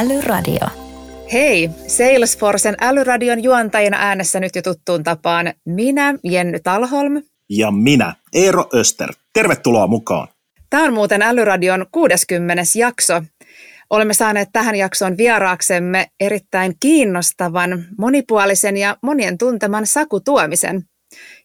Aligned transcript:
Älyradio. 0.00 0.66
Hei, 1.32 1.70
Salesforcen 1.86 2.76
älyradion 2.80 3.42
juontajana 3.42 3.96
äänessä 4.00 4.40
nyt 4.40 4.56
jo 4.56 4.62
tuttuun 4.62 5.04
tapaan 5.04 5.54
minä, 5.64 6.14
Jenny 6.24 6.60
Talholm. 6.60 7.22
Ja 7.48 7.70
minä, 7.70 8.14
Eero 8.32 8.68
Öster. 8.74 9.12
Tervetuloa 9.32 9.86
mukaan. 9.86 10.28
Tämä 10.70 10.84
on 10.84 10.94
muuten 10.94 11.22
Älyradion 11.22 11.86
60. 11.92 12.62
jakso. 12.74 13.22
Olemme 13.90 14.14
saaneet 14.14 14.48
tähän 14.52 14.76
jaksoon 14.76 15.16
vieraaksemme 15.16 16.06
erittäin 16.20 16.74
kiinnostavan, 16.80 17.84
monipuolisen 17.98 18.76
ja 18.76 18.96
monien 19.02 19.38
tunteman 19.38 19.86
Saku 19.86 20.20
Tuomisen. 20.20 20.82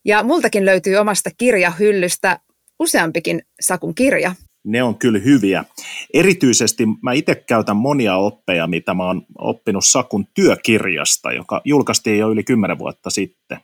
Ja 0.05 0.23
multakin 0.23 0.65
löytyy 0.65 0.95
omasta 0.95 1.29
kirjahyllystä 1.37 2.39
useampikin 2.79 3.41
Sakun 3.59 3.95
kirja 3.95 4.35
ne 4.65 4.83
on 4.83 4.95
kyllä 4.97 5.19
hyviä. 5.19 5.65
Erityisesti 6.13 6.83
mä 7.01 7.13
itse 7.13 7.35
käytän 7.35 7.77
monia 7.77 8.15
oppeja, 8.15 8.67
mitä 8.67 8.93
mä 8.93 9.03
oon 9.03 9.25
oppinut 9.37 9.85
Sakun 9.85 10.27
työkirjasta, 10.33 11.31
joka 11.31 11.61
julkaistiin 11.65 12.19
jo 12.19 12.31
yli 12.31 12.43
10 12.43 12.77
vuotta 12.77 13.09
sitten. 13.09 13.59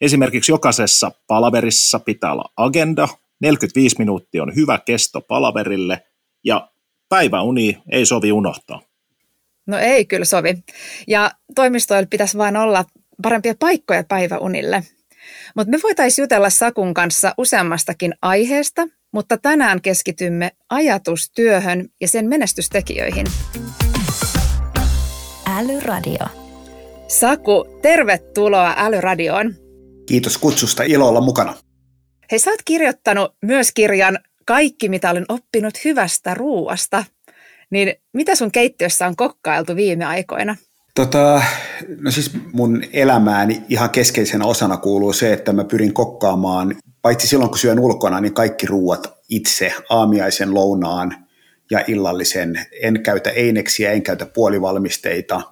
Esimerkiksi 0.00 0.52
jokaisessa 0.52 1.10
palaverissa 1.26 1.98
pitää 1.98 2.32
olla 2.32 2.52
agenda, 2.56 3.08
45 3.40 3.96
minuuttia 3.98 4.42
on 4.42 4.54
hyvä 4.54 4.78
kesto 4.78 5.20
palaverille 5.20 6.02
ja 6.44 6.70
päiväuni 7.08 7.78
ei 7.92 8.06
sovi 8.06 8.32
unohtaa. 8.32 8.82
No 9.66 9.78
ei 9.78 10.04
kyllä 10.04 10.24
sovi. 10.24 10.54
Ja 11.08 11.30
toimistoilla 11.54 12.06
pitäisi 12.10 12.38
vain 12.38 12.56
olla 12.56 12.84
parempia 13.22 13.54
paikkoja 13.58 14.04
päiväunille. 14.04 14.82
Mutta 15.56 15.70
me 15.70 15.78
voitaisiin 15.82 16.22
jutella 16.22 16.50
Sakun 16.50 16.94
kanssa 16.94 17.34
useammastakin 17.38 18.14
aiheesta, 18.22 18.82
mutta 19.16 19.38
tänään 19.38 19.82
keskitymme 19.82 20.50
ajatustyöhön 20.70 21.88
ja 22.00 22.08
sen 22.08 22.28
menestystekijöihin. 22.28 23.26
Älyradio. 25.46 26.26
Saku, 27.08 27.78
tervetuloa 27.82 28.74
Älyradioon. 28.78 29.54
Kiitos 30.06 30.38
kutsusta, 30.38 30.82
ilo 30.82 31.08
olla 31.08 31.20
mukana. 31.20 31.54
Hei, 32.30 32.38
sä 32.38 32.50
oot 32.50 32.62
kirjoittanut 32.64 33.34
myös 33.42 33.72
kirjan 33.72 34.18
Kaikki, 34.46 34.88
mitä 34.88 35.10
olen 35.10 35.26
oppinut 35.28 35.84
hyvästä 35.84 36.34
ruuasta. 36.34 37.04
Niin 37.70 37.94
mitä 38.12 38.34
sun 38.34 38.52
keittiössä 38.52 39.06
on 39.06 39.16
kokkailtu 39.16 39.76
viime 39.76 40.04
aikoina? 40.04 40.56
Tota, 40.96 41.42
no 42.00 42.10
siis 42.10 42.30
mun 42.52 42.82
elämääni 42.92 43.62
ihan 43.68 43.90
keskeisenä 43.90 44.44
osana 44.44 44.76
kuuluu 44.76 45.12
se, 45.12 45.32
että 45.32 45.52
mä 45.52 45.64
pyrin 45.64 45.94
kokkaamaan, 45.94 46.76
paitsi 47.02 47.26
silloin 47.26 47.50
kun 47.50 47.58
syön 47.58 47.80
ulkona, 47.80 48.20
niin 48.20 48.34
kaikki 48.34 48.66
ruuat 48.66 49.14
itse, 49.28 49.74
aamiaisen, 49.90 50.54
lounaan 50.54 51.26
ja 51.70 51.84
illallisen. 51.86 52.66
En 52.82 53.02
käytä 53.02 53.30
eineksiä, 53.30 53.92
en 53.92 54.02
käytä 54.02 54.26
puolivalmisteita, 54.26 55.42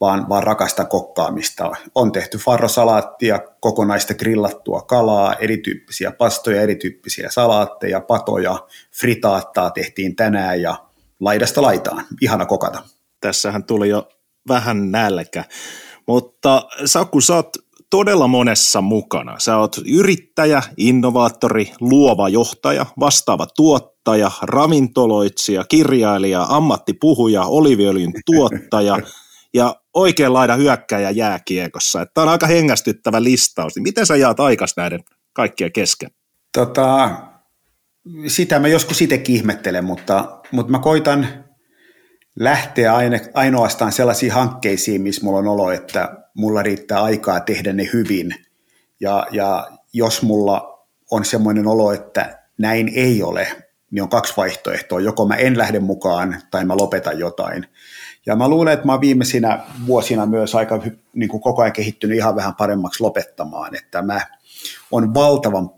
vaan, 0.00 0.28
vaan 0.28 0.42
rakasta 0.42 0.84
kokkaamista. 0.84 1.72
On 1.94 2.12
tehty 2.12 2.38
farrosalaattia, 2.38 3.40
kokonaista 3.60 4.14
grillattua 4.14 4.82
kalaa, 4.82 5.34
erityyppisiä 5.34 6.12
pastoja, 6.12 6.62
erityyppisiä 6.62 7.30
salaatteja, 7.30 8.00
patoja, 8.00 8.66
fritaattaa 9.00 9.70
tehtiin 9.70 10.16
tänään 10.16 10.62
ja 10.62 10.76
laidasta 11.20 11.62
laitaan. 11.62 12.04
Ihana 12.20 12.46
kokata. 12.46 12.82
Tässähän 13.20 13.64
tuli 13.64 13.88
jo 13.88 14.08
vähän 14.48 14.92
nälkä. 14.92 15.44
Mutta 16.06 16.62
Saku, 16.84 17.20
sä 17.20 17.34
oot 17.34 17.48
todella 17.90 18.28
monessa 18.28 18.80
mukana. 18.80 19.38
Sä 19.38 19.56
oot 19.56 19.76
yrittäjä, 19.86 20.62
innovaattori, 20.76 21.72
luova 21.80 22.28
johtaja, 22.28 22.86
vastaava 23.00 23.46
tuottaja, 23.56 24.30
ravintoloitsija, 24.42 25.64
kirjailija, 25.64 26.46
ammattipuhuja, 26.48 27.42
oliviöljyn 27.42 28.12
tuottaja 28.26 28.98
ja 29.54 29.76
oikein 29.94 30.32
laida 30.32 30.56
hyökkäjä 30.56 31.10
jääkiekossa. 31.10 32.06
Tämä 32.14 32.22
on 32.22 32.28
aika 32.28 32.46
hengästyttävä 32.46 33.22
listaus. 33.22 33.74
Niin 33.74 33.82
miten 33.82 34.06
sä 34.06 34.16
jaat 34.16 34.40
aikas 34.40 34.76
näiden 34.76 35.00
kaikkien 35.32 35.72
kesken? 35.72 36.10
Tota, 36.52 37.10
sitä 38.26 38.58
mä 38.58 38.68
joskus 38.68 39.02
itsekin 39.02 39.36
ihmettelen, 39.36 39.84
mutta, 39.84 40.40
mutta 40.52 40.72
mä 40.72 40.78
koitan– 40.78 41.28
lähteä 42.36 42.92
ainoastaan 43.34 43.92
sellaisiin 43.92 44.32
hankkeisiin, 44.32 45.02
missä 45.02 45.24
mulla 45.24 45.38
on 45.38 45.48
olo, 45.48 45.70
että 45.70 46.14
mulla 46.34 46.62
riittää 46.62 47.02
aikaa 47.02 47.40
tehdä 47.40 47.72
ne 47.72 47.88
hyvin. 47.92 48.34
Ja, 49.00 49.26
ja 49.30 49.70
jos 49.92 50.22
mulla 50.22 50.86
on 51.10 51.24
semmoinen 51.24 51.66
olo, 51.66 51.92
että 51.92 52.38
näin 52.58 52.92
ei 52.94 53.22
ole, 53.22 53.48
niin 53.90 54.02
on 54.02 54.08
kaksi 54.08 54.34
vaihtoehtoa. 54.36 55.00
Joko 55.00 55.26
mä 55.26 55.34
en 55.34 55.58
lähde 55.58 55.78
mukaan 55.78 56.36
tai 56.50 56.64
mä 56.64 56.76
lopetan 56.76 57.18
jotain. 57.18 57.66
Ja 58.26 58.36
mä 58.36 58.48
luulen, 58.48 58.74
että 58.74 58.86
mä 58.86 58.92
oon 58.92 59.00
viimeisinä 59.00 59.64
vuosina 59.86 60.26
myös 60.26 60.54
aika 60.54 60.82
niin 61.14 61.28
kuin 61.28 61.40
koko 61.40 61.62
ajan 61.62 61.72
kehittynyt 61.72 62.18
ihan 62.18 62.36
vähän 62.36 62.54
paremmaksi 62.54 63.02
lopettamaan. 63.02 63.76
Että 63.76 64.02
mä 64.02 64.20
on 64.90 65.14
valtavan, 65.14 65.70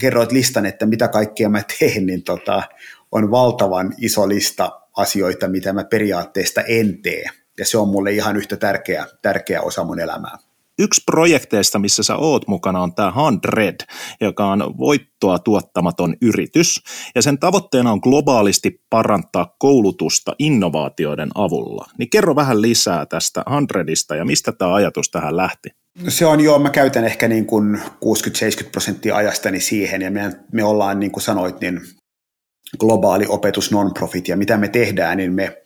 kerroit 0.00 0.32
listan, 0.32 0.66
että 0.66 0.86
mitä 0.86 1.08
kaikkea 1.08 1.48
mä 1.48 1.62
teen, 1.78 2.06
niin 2.06 2.22
tota, 2.22 2.62
on 3.12 3.30
valtavan 3.30 3.94
iso 3.98 4.28
lista 4.28 4.81
asioita, 4.96 5.48
mitä 5.48 5.72
mä 5.72 5.84
periaatteesta 5.84 6.60
en 6.60 7.02
tee. 7.02 7.24
Ja 7.58 7.66
se 7.66 7.78
on 7.78 7.88
mulle 7.88 8.12
ihan 8.12 8.36
yhtä 8.36 8.56
tärkeä, 8.56 9.06
tärkeä 9.22 9.60
osa 9.60 9.84
mun 9.84 10.00
elämää. 10.00 10.38
Yksi 10.78 11.02
projekteista, 11.06 11.78
missä 11.78 12.02
sä 12.02 12.16
oot 12.16 12.48
mukana, 12.48 12.82
on 12.82 12.94
tämä 12.94 13.10
Handred, 13.10 13.76
joka 14.20 14.46
on 14.46 14.74
voittoa 14.78 15.38
tuottamaton 15.38 16.16
yritys. 16.22 16.80
Ja 17.14 17.22
sen 17.22 17.38
tavoitteena 17.38 17.92
on 17.92 18.00
globaalisti 18.02 18.80
parantaa 18.90 19.56
koulutusta 19.58 20.34
innovaatioiden 20.38 21.28
avulla. 21.34 21.86
Niin 21.98 22.10
kerro 22.10 22.36
vähän 22.36 22.62
lisää 22.62 23.06
tästä 23.06 23.42
Handredista 23.46 24.16
ja 24.16 24.24
mistä 24.24 24.52
tämä 24.52 24.74
ajatus 24.74 25.10
tähän 25.10 25.36
lähti? 25.36 25.68
Se 26.08 26.26
on 26.26 26.40
joo, 26.40 26.58
mä 26.58 26.70
käytän 26.70 27.04
ehkä 27.04 27.28
niin 27.28 27.46
kuin 27.46 27.80
60-70 28.64 28.70
prosenttia 28.72 29.16
ajastani 29.16 29.60
siihen 29.60 30.02
ja 30.02 30.10
me, 30.10 30.32
me 30.52 30.64
ollaan 30.64 31.00
niin 31.00 31.12
kuin 31.12 31.22
sanoit, 31.22 31.60
niin 31.60 31.80
globaali 32.78 33.26
opetus 33.28 33.70
non-profit 33.72 34.28
ja 34.28 34.36
mitä 34.36 34.56
me 34.56 34.68
tehdään, 34.68 35.16
niin 35.16 35.32
me 35.32 35.62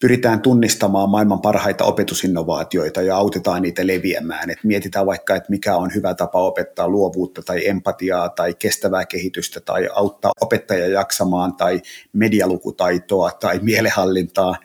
pyritään 0.00 0.40
tunnistamaan 0.40 1.10
maailman 1.10 1.40
parhaita 1.40 1.84
opetusinnovaatioita 1.84 3.02
ja 3.02 3.16
autetaan 3.16 3.62
niitä 3.62 3.86
leviämään. 3.86 4.50
Et 4.50 4.58
mietitään 4.64 5.06
vaikka, 5.06 5.36
että 5.36 5.50
mikä 5.50 5.76
on 5.76 5.94
hyvä 5.94 6.14
tapa 6.14 6.42
opettaa 6.42 6.88
luovuutta 6.88 7.42
tai 7.42 7.68
empatiaa 7.68 8.28
tai 8.28 8.54
kestävää 8.54 9.04
kehitystä 9.04 9.60
tai 9.60 9.88
auttaa 9.94 10.32
opettajia 10.40 10.88
jaksamaan 10.88 11.54
tai 11.54 11.82
medialukutaitoa 12.12 13.30
tai 13.30 13.58
mielehallintaa, 13.62 14.56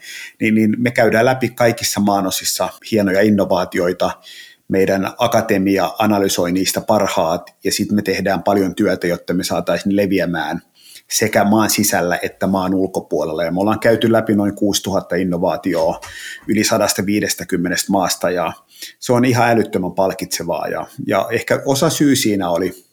niin, 0.41 0.55
niin 0.55 0.75
me 0.77 0.91
käydään 0.91 1.25
läpi 1.25 1.49
kaikissa 1.49 1.99
maanosissa 1.99 2.69
hienoja 2.91 3.21
innovaatioita, 3.21 4.11
meidän 4.67 5.11
akatemia 5.17 5.91
analysoi 5.99 6.51
niistä 6.51 6.81
parhaat 6.81 7.55
ja 7.63 7.71
sitten 7.71 7.95
me 7.95 8.01
tehdään 8.01 8.43
paljon 8.43 8.75
työtä, 8.75 9.07
jotta 9.07 9.33
me 9.33 9.43
saataisiin 9.43 9.95
leviämään– 9.95 10.61
sekä 11.09 11.43
maan 11.43 11.69
sisällä 11.69 12.19
että 12.21 12.47
maan 12.47 12.73
ulkopuolella. 12.73 13.43
Ja 13.43 13.51
me 13.51 13.59
ollaan 13.59 13.79
käyty 13.79 14.11
läpi 14.11 14.35
noin 14.35 14.55
6000 14.55 15.15
innovaatioa 15.15 15.99
yli 16.47 16.63
150 16.63 17.77
maasta 17.89 18.29
ja 18.29 18.53
se 18.99 19.13
on 19.13 19.25
ihan 19.25 19.49
älyttömän 19.49 19.93
palkitsevaa. 19.93 20.67
Ja, 20.67 20.87
ja 21.07 21.27
ehkä 21.31 21.61
osa 21.65 21.89
syy 21.89 22.15
siinä 22.15 22.49
oli, 22.49 22.85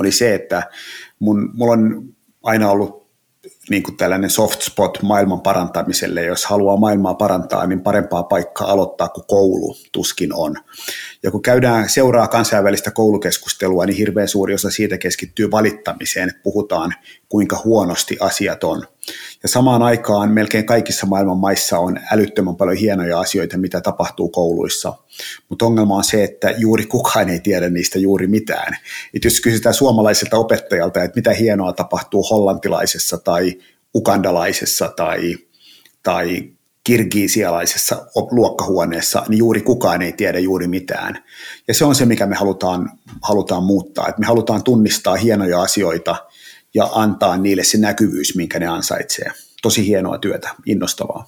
oli 0.00 0.12
se, 0.12 0.34
että 0.34 0.70
mun, 1.18 1.50
mulla 1.54 1.72
on 1.72 2.04
aina 2.42 2.70
ollut 2.70 3.02
niin 3.70 3.82
kuin 3.82 3.96
tällainen 3.96 4.30
soft 4.30 4.62
spot 4.62 5.02
maailman 5.02 5.40
parantamiselle. 5.40 6.24
Jos 6.24 6.46
haluaa 6.46 6.76
maailmaa 6.76 7.14
parantaa, 7.14 7.66
niin 7.66 7.80
parempaa 7.80 8.22
paikkaa 8.22 8.72
aloittaa 8.72 9.08
kuin 9.08 9.26
koulu 9.26 9.76
tuskin 9.92 10.34
on. 10.34 10.56
Ja 11.22 11.30
kun 11.30 11.42
käydään 11.42 11.88
seuraa 11.88 12.28
kansainvälistä 12.28 12.90
koulukeskustelua, 12.90 13.86
niin 13.86 13.96
hirveän 13.96 14.28
suuri 14.28 14.54
osa 14.54 14.70
siitä 14.70 14.98
keskittyy 14.98 15.50
valittamiseen, 15.50 16.28
että 16.28 16.40
puhutaan 16.42 16.94
kuinka 17.28 17.60
huonosti 17.64 18.16
asiat 18.20 18.64
on. 18.64 18.86
Ja 19.42 19.48
samaan 19.48 19.82
aikaan 19.82 20.30
melkein 20.30 20.66
kaikissa 20.66 21.06
maailman 21.06 21.38
maissa 21.38 21.78
on 21.78 22.00
älyttömän 22.12 22.56
paljon 22.56 22.76
hienoja 22.76 23.20
asioita, 23.20 23.58
mitä 23.58 23.80
tapahtuu 23.80 24.28
kouluissa. 24.28 24.94
Mutta 25.48 25.64
ongelma 25.64 25.96
on 25.96 26.04
se, 26.04 26.24
että 26.24 26.50
juuri 26.50 26.86
kukaan 26.86 27.28
ei 27.28 27.40
tiedä 27.40 27.68
niistä 27.68 27.98
juuri 27.98 28.26
mitään. 28.26 28.76
Et 29.14 29.24
jos 29.24 29.40
kysytään 29.40 29.74
suomalaiselta 29.74 30.36
opettajalta, 30.36 31.02
että 31.02 31.18
mitä 31.18 31.32
hienoa 31.32 31.72
tapahtuu 31.72 32.22
hollantilaisessa 32.30 33.18
tai 33.18 33.58
ukandalaisessa 33.94 34.88
tai, 34.96 35.36
tai 36.02 36.50
kirgiisialaisessa 36.84 38.06
luokkahuoneessa, 38.30 39.24
niin 39.28 39.38
juuri 39.38 39.60
kukaan 39.60 40.02
ei 40.02 40.12
tiedä 40.12 40.38
juuri 40.38 40.68
mitään. 40.68 41.24
Ja 41.68 41.74
se 41.74 41.84
on 41.84 41.94
se, 41.94 42.06
mikä 42.06 42.26
me 42.26 42.36
halutaan, 42.36 42.90
halutaan 43.22 43.62
muuttaa. 43.62 44.08
Et 44.08 44.18
me 44.18 44.26
halutaan 44.26 44.62
tunnistaa 44.62 45.16
hienoja 45.16 45.62
asioita 45.62 46.16
ja 46.74 46.88
antaa 46.94 47.36
niille 47.36 47.64
se 47.64 47.78
näkyvyys, 47.78 48.36
minkä 48.36 48.58
ne 48.58 48.66
ansaitsee. 48.66 49.32
Tosi 49.62 49.86
hienoa 49.86 50.18
työtä, 50.18 50.48
innostavaa. 50.66 51.26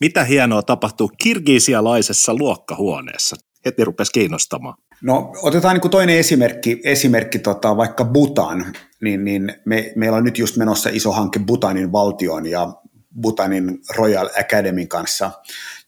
Mitä 0.00 0.24
hienoa 0.24 0.62
tapahtuu 0.62 1.10
kirgiisialaisessa 1.18 2.34
luokkahuoneessa? 2.34 3.36
Heti 3.64 3.84
rupesi 3.84 4.12
kiinnostamaan. 4.12 4.74
No 5.02 5.32
otetaan 5.42 5.76
niin 5.76 5.90
toinen 5.90 6.16
esimerkki, 6.16 6.80
esimerkki 6.84 7.38
tota, 7.38 7.76
vaikka 7.76 8.04
Butan, 8.04 8.74
niin, 9.02 9.24
niin 9.24 9.54
me, 9.64 9.92
meillä 9.96 10.16
on 10.16 10.24
nyt 10.24 10.38
just 10.38 10.56
menossa 10.56 10.90
iso 10.92 11.12
hanke 11.12 11.38
Butanin 11.38 11.92
valtion 11.92 12.46
ja 12.46 12.74
Butanin 13.20 13.80
Royal 13.96 14.30
Academy 14.40 14.86
kanssa. 14.86 15.30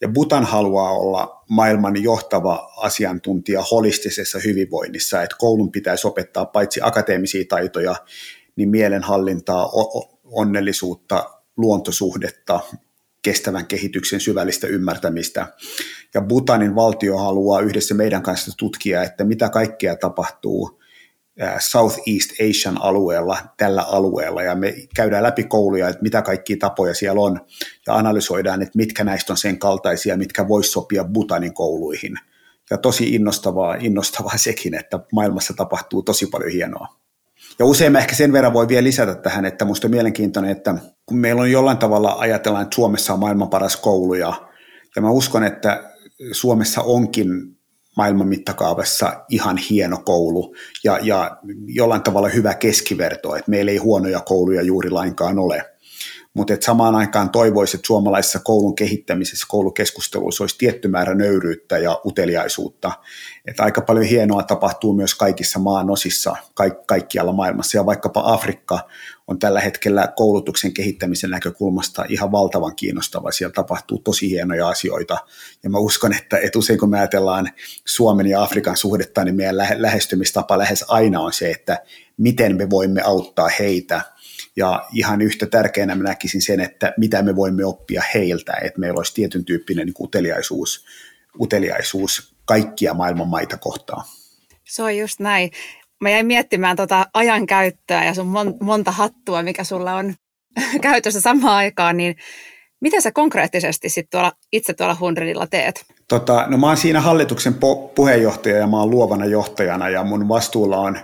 Ja 0.00 0.08
Butan 0.08 0.44
haluaa 0.44 0.90
olla 0.90 1.44
maailman 1.48 2.02
johtava 2.02 2.72
asiantuntija 2.76 3.62
holistisessa 3.70 4.38
hyvinvoinnissa, 4.38 5.22
että 5.22 5.36
koulun 5.38 5.72
pitäisi 5.72 6.06
opettaa 6.06 6.46
paitsi 6.46 6.80
akateemisia 6.82 7.44
taitoja, 7.48 7.96
niin 8.56 8.68
mielenhallintaa, 8.68 9.70
onnellisuutta, 10.24 11.30
luontosuhdetta, 11.56 12.60
kestävän 13.22 13.66
kehityksen 13.66 14.20
syvällistä 14.20 14.66
ymmärtämistä. 14.66 15.46
Ja 16.14 16.20
Butanin 16.20 16.74
valtio 16.74 17.18
haluaa 17.18 17.60
yhdessä 17.60 17.94
meidän 17.94 18.22
kanssa 18.22 18.52
tutkia, 18.56 19.02
että 19.02 19.24
mitä 19.24 19.48
kaikkea 19.48 19.96
tapahtuu 19.96 20.80
Southeast 21.58 22.30
Asian 22.50 22.82
alueella, 22.82 23.38
tällä 23.56 23.82
alueella, 23.82 24.42
ja 24.42 24.54
me 24.54 24.74
käydään 24.96 25.22
läpi 25.22 25.44
kouluja, 25.44 25.88
että 25.88 26.02
mitä 26.02 26.22
kaikkia 26.22 26.56
tapoja 26.60 26.94
siellä 26.94 27.20
on, 27.20 27.40
ja 27.86 27.94
analysoidaan, 27.94 28.62
että 28.62 28.76
mitkä 28.76 29.04
näistä 29.04 29.32
on 29.32 29.36
sen 29.36 29.58
kaltaisia, 29.58 30.16
mitkä 30.16 30.48
voisi 30.48 30.70
sopia 30.70 31.04
Butanin 31.04 31.54
kouluihin. 31.54 32.14
Ja 32.70 32.78
tosi 32.78 33.14
innostavaa, 33.14 33.74
innostavaa 33.74 34.38
sekin, 34.38 34.74
että 34.74 35.00
maailmassa 35.12 35.54
tapahtuu 35.56 36.02
tosi 36.02 36.26
paljon 36.26 36.52
hienoa. 36.52 36.88
Ja 37.58 37.64
usein 37.64 37.92
mä 37.92 37.98
ehkä 37.98 38.14
sen 38.14 38.32
verran 38.32 38.52
voi 38.52 38.68
vielä 38.68 38.84
lisätä 38.84 39.14
tähän, 39.14 39.44
että 39.44 39.64
minusta 39.64 39.86
on 39.86 39.90
mielenkiintoinen, 39.90 40.50
että 40.50 40.74
kun 41.06 41.18
meillä 41.18 41.42
on 41.42 41.50
jollain 41.50 41.78
tavalla 41.78 42.16
ajatellaan, 42.18 42.62
että 42.62 42.74
Suomessa 42.74 43.12
on 43.12 43.20
maailman 43.20 43.48
paras 43.48 43.76
koulu, 43.76 44.14
ja, 44.14 44.32
ja 44.96 45.02
mä 45.02 45.10
uskon, 45.10 45.44
että 45.44 45.90
Suomessa 46.32 46.82
onkin 46.82 47.55
maailman 47.96 48.28
mittakaavassa 48.28 49.24
ihan 49.28 49.56
hieno 49.56 49.98
koulu 50.04 50.54
ja, 50.84 50.98
ja 51.02 51.36
jollain 51.66 52.02
tavalla 52.02 52.28
hyvä 52.28 52.54
keskiverto, 52.54 53.36
että 53.36 53.50
meillä 53.50 53.70
ei 53.70 53.78
huonoja 53.78 54.20
kouluja 54.20 54.62
juuri 54.62 54.90
lainkaan 54.90 55.38
ole 55.38 55.75
mutta 56.36 56.56
samaan 56.60 56.94
aikaan 56.94 57.30
toivoisi, 57.30 57.76
että 57.76 57.86
suomalaisessa 57.86 58.38
koulun 58.38 58.74
kehittämisessä, 58.74 59.46
koulukeskusteluissa 59.48 60.42
olisi 60.44 60.58
tietty 60.58 60.88
määrä 60.88 61.14
nöyryyttä 61.14 61.78
ja 61.78 62.00
uteliaisuutta. 62.06 62.92
Että 63.46 63.62
aika 63.62 63.80
paljon 63.80 64.06
hienoa 64.06 64.42
tapahtuu 64.42 64.92
myös 64.92 65.14
kaikissa 65.14 65.58
maan 65.58 65.90
osissa, 65.90 66.36
ka- 66.54 66.82
kaikkialla 66.86 67.32
maailmassa. 67.32 67.78
Ja 67.78 67.86
vaikkapa 67.86 68.22
Afrikka 68.24 68.88
on 69.26 69.38
tällä 69.38 69.60
hetkellä 69.60 70.12
koulutuksen 70.16 70.74
kehittämisen 70.74 71.30
näkökulmasta 71.30 72.04
ihan 72.08 72.32
valtavan 72.32 72.76
kiinnostava. 72.76 73.32
Siellä 73.32 73.52
tapahtuu 73.52 73.98
tosi 73.98 74.30
hienoja 74.30 74.68
asioita. 74.68 75.18
Ja 75.62 75.70
mä 75.70 75.78
uskon, 75.78 76.12
että, 76.14 76.38
että 76.38 76.58
usein 76.58 76.78
kun 76.78 76.90
me 76.90 76.98
ajatellaan 76.98 77.50
Suomen 77.84 78.26
ja 78.26 78.42
Afrikan 78.42 78.76
suhdetta, 78.76 79.24
niin 79.24 79.36
meidän 79.36 79.56
lähestymistapa 79.76 80.58
lähes 80.58 80.84
aina 80.88 81.20
on 81.20 81.32
se, 81.32 81.50
että 81.50 81.82
miten 82.16 82.56
me 82.56 82.70
voimme 82.70 83.02
auttaa 83.02 83.48
heitä– 83.58 84.00
ja 84.56 84.86
ihan 84.92 85.22
yhtä 85.22 85.46
tärkeänä 85.46 85.94
mä 85.94 86.02
näkisin 86.02 86.42
sen, 86.42 86.60
että 86.60 86.94
mitä 86.96 87.22
me 87.22 87.36
voimme 87.36 87.64
oppia 87.64 88.02
heiltä, 88.14 88.52
että 88.62 88.80
meillä 88.80 88.98
olisi 88.98 89.14
tietyn 89.14 89.44
tyyppinen 89.44 89.86
niin 89.86 89.94
uteliaisuus, 90.00 90.84
uteliaisuus 91.40 92.34
kaikkia 92.44 92.94
maailman 92.94 93.28
maita 93.28 93.56
kohtaan. 93.56 94.04
Se 94.64 94.82
on 94.82 94.96
just 94.96 95.20
näin. 95.20 95.50
Mä 96.00 96.10
jäin 96.10 96.26
miettimään 96.26 96.76
tota 96.76 97.06
ajankäyttöä 97.14 98.04
ja 98.04 98.14
sun 98.14 98.56
monta 98.60 98.90
hattua, 98.90 99.42
mikä 99.42 99.64
sulla 99.64 99.94
on 99.94 100.14
käytössä 100.82 101.20
samaan 101.20 101.56
aikaan, 101.56 101.96
niin 101.96 102.16
mitä 102.80 103.00
sä 103.00 103.12
konkreettisesti 103.12 103.88
sit 103.88 104.10
tuolla, 104.10 104.32
itse 104.52 104.74
tuolla 104.74 104.96
Hundredilla 105.00 105.46
teet? 105.46 105.84
Tota, 106.08 106.46
no 106.48 106.58
mä 106.58 106.66
oon 106.66 106.76
siinä 106.76 107.00
hallituksen 107.00 107.54
po- 107.54 107.92
puheenjohtaja 107.94 108.56
ja 108.56 108.66
mä 108.66 108.80
oon 108.80 108.90
luovana 108.90 109.26
johtajana 109.26 109.88
ja 109.88 110.04
mun 110.04 110.28
vastuulla 110.28 110.78
on 110.78 110.98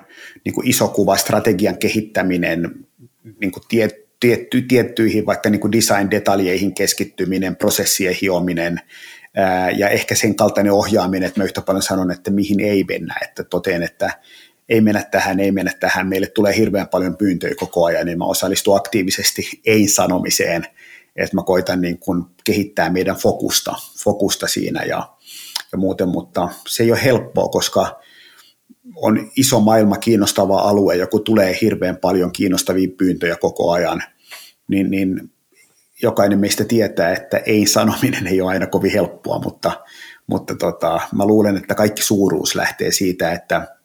niin 0.45 0.69
iso 0.69 0.89
kuva 0.89 1.17
strategian 1.17 1.79
kehittäminen, 1.79 2.87
niin 3.41 3.53
kuin 3.53 3.63
tiet, 3.69 3.95
tietty, 4.21 4.63
tiettyihin 4.63 5.27
vaikka 5.27 5.51
niin 5.51 5.61
kuin 5.61 5.73
design-detaljeihin 5.73 6.75
keskittyminen, 6.75 7.57
prosessien 7.57 8.15
hiominen 8.23 8.81
ää, 9.37 9.71
ja 9.71 9.89
ehkä 9.89 10.15
sen 10.15 10.35
kaltainen 10.35 10.73
ohjaaminen, 10.73 11.27
että 11.27 11.41
mä 11.41 11.45
yhtä 11.45 11.61
paljon 11.61 11.83
sanon, 11.83 12.11
että 12.11 12.31
mihin 12.31 12.61
ei 12.61 12.85
mennä, 12.85 13.15
että 13.23 13.45
toteen, 13.45 13.83
että 13.83 14.21
ei 14.69 14.81
mennä 14.81 15.03
tähän, 15.11 15.41
ei 15.41 15.53
mennä 15.53 15.73
tähän, 15.81 16.09
meille 16.09 16.27
tulee 16.27 16.57
hirveän 16.57 16.89
paljon 16.89 17.17
pyyntöjä 17.17 17.55
koko 17.55 17.85
ajan, 17.85 18.07
niin 18.07 18.19
mä 18.19 18.25
osallistun 18.25 18.77
aktiivisesti 18.77 19.61
ei-sanomiseen, 19.67 20.67
että 21.17 21.37
mä 21.37 21.43
koitan 21.43 21.81
niin 21.81 21.99
kuin 21.99 22.25
kehittää 22.45 22.91
meidän 22.91 23.17
fokusta, 23.17 23.75
fokusta 24.05 24.47
siinä 24.47 24.83
ja, 24.83 25.17
ja 25.73 25.79
muuten, 25.79 26.09
mutta 26.09 26.49
se 26.69 26.83
ei 26.83 26.91
ole 26.91 27.05
helppoa, 27.05 27.49
koska 27.49 28.01
on 28.97 29.31
iso 29.37 29.61
maailma, 29.61 29.97
kiinnostava 29.97 30.59
alue, 30.59 30.97
joku 30.97 31.21
tulee 31.21 31.59
hirveän 31.61 31.97
paljon 31.97 32.33
kiinnostavia 32.33 32.89
pyyntöjä 32.99 33.37
koko 33.37 33.71
ajan, 33.71 34.03
niin, 34.69 34.91
niin 34.91 35.31
jokainen 36.03 36.39
meistä 36.39 36.65
tietää, 36.65 37.13
että 37.13 37.37
ei 37.37 37.67
sanominen 37.67 38.27
ei 38.27 38.41
ole 38.41 38.53
aina 38.53 38.67
kovin 38.67 38.93
helppoa, 38.93 39.39
mutta, 39.39 39.81
mutta 40.27 40.55
tota, 40.55 41.01
mä 41.15 41.27
luulen, 41.27 41.57
että 41.57 41.75
kaikki 41.75 42.03
suuruus 42.03 42.55
lähtee 42.55 42.93
siitä, 42.93 43.33
että 43.33 43.77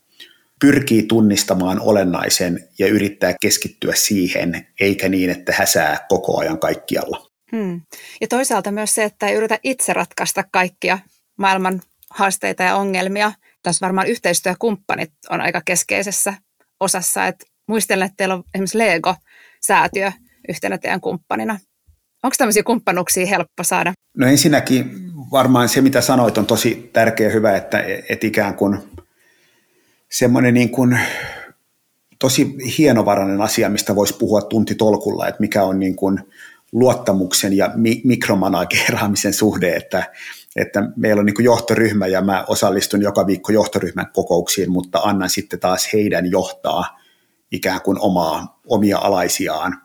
pyrkii 0.60 1.04
tunnistamaan 1.04 1.80
olennaisen 1.80 2.70
ja 2.80 2.88
yrittää 2.88 3.34
keskittyä 3.42 3.94
siihen, 3.96 4.68
eikä 4.80 5.10
niin, 5.10 5.30
että 5.30 5.54
häsää 5.58 6.06
koko 6.10 6.40
ajan 6.40 6.60
kaikkialla. 6.60 7.28
Hmm. 7.52 7.82
Ja 8.22 8.28
toisaalta 8.28 8.72
myös 8.72 8.96
se, 8.96 9.04
että 9.04 9.28
ei 9.28 9.36
yritä 9.36 9.60
itse 9.64 9.94
ratkaista 9.94 10.44
kaikkia 10.52 11.00
maailman 11.38 11.82
haasteita 12.10 12.64
ja 12.64 12.76
ongelmia, 12.76 13.32
tässä 13.63 13.86
varmaan 13.86 14.07
yhteistyökumppanit 14.07 15.12
on 15.30 15.42
aika 15.42 15.62
keskeisessä 15.65 16.33
osassa. 16.80 17.27
Että 17.27 17.45
muistelen, 17.68 18.06
että 18.06 18.18
teillä 18.18 18.36
on 18.36 18.44
esimerkiksi 18.54 18.77
Lego-säätiö 18.77 20.12
yhtenä 20.50 20.77
teidän 20.77 21.01
kumppanina. 21.01 21.59
Onko 22.24 22.36
tämmöisiä 22.38 22.63
kumppanuuksia 22.63 23.25
helppo 23.25 23.63
saada? 23.63 23.94
No 24.18 24.27
ensinnäkin 24.27 25.12
varmaan 25.31 25.69
se, 25.69 25.81
mitä 25.81 26.01
sanoit, 26.01 26.38
on 26.38 26.45
tosi 26.45 26.89
tärkeä 26.94 27.30
hyvä, 27.30 27.57
että 27.57 27.83
et 28.09 28.24
ikään 28.24 28.56
kuin 28.56 28.80
semmoinen 30.12 30.54
niin 30.54 30.69
kuin 30.69 31.00
tosi 32.19 32.56
hienovarainen 32.77 33.42
asia, 33.42 33.69
mistä 33.69 33.95
voisi 33.95 34.18
puhua 34.18 34.42
tuntitolkulla, 34.42 35.27
että 35.27 35.42
mikä 35.42 35.63
on 35.63 35.80
niin 35.80 35.95
kuin 35.95 36.19
luottamuksen 36.71 37.57
ja 37.57 37.71
mi- 37.75 38.01
mikromanageeraamisen 38.04 39.33
suhde, 39.33 39.75
että 39.75 40.12
että 40.57 40.83
meillä 40.95 41.19
on 41.19 41.25
niin 41.25 41.44
johtoryhmä 41.44 42.07
ja 42.07 42.21
mä 42.21 42.45
osallistun 42.48 43.01
joka 43.01 43.27
viikko 43.27 43.51
johtoryhmän 43.51 44.12
kokouksiin, 44.13 44.71
mutta 44.71 45.00
annan 45.00 45.30
sitten 45.30 45.59
taas 45.59 45.94
heidän 45.94 46.31
johtaa 46.31 46.99
ikään 47.52 47.81
kuin 47.81 47.99
omaa, 47.99 48.61
omia 48.68 48.97
alaisiaan. 48.97 49.81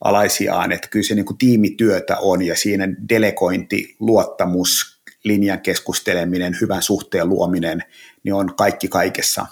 alaisiaan. 0.00 0.72
Että 0.72 0.88
kyllä 0.88 1.06
se 1.06 1.14
niin 1.14 1.38
tiimityötä 1.38 2.16
on 2.18 2.42
ja 2.42 2.56
siinä 2.56 2.88
delegointi, 3.08 3.96
luottamus, 4.00 5.02
linjan 5.24 5.60
keskusteleminen, 5.60 6.56
hyvän 6.60 6.82
suhteen 6.82 7.28
luominen, 7.28 7.82
niin 8.24 8.34
on 8.34 8.54
kaikki 8.56 8.88
kaikessa. 8.88 9.46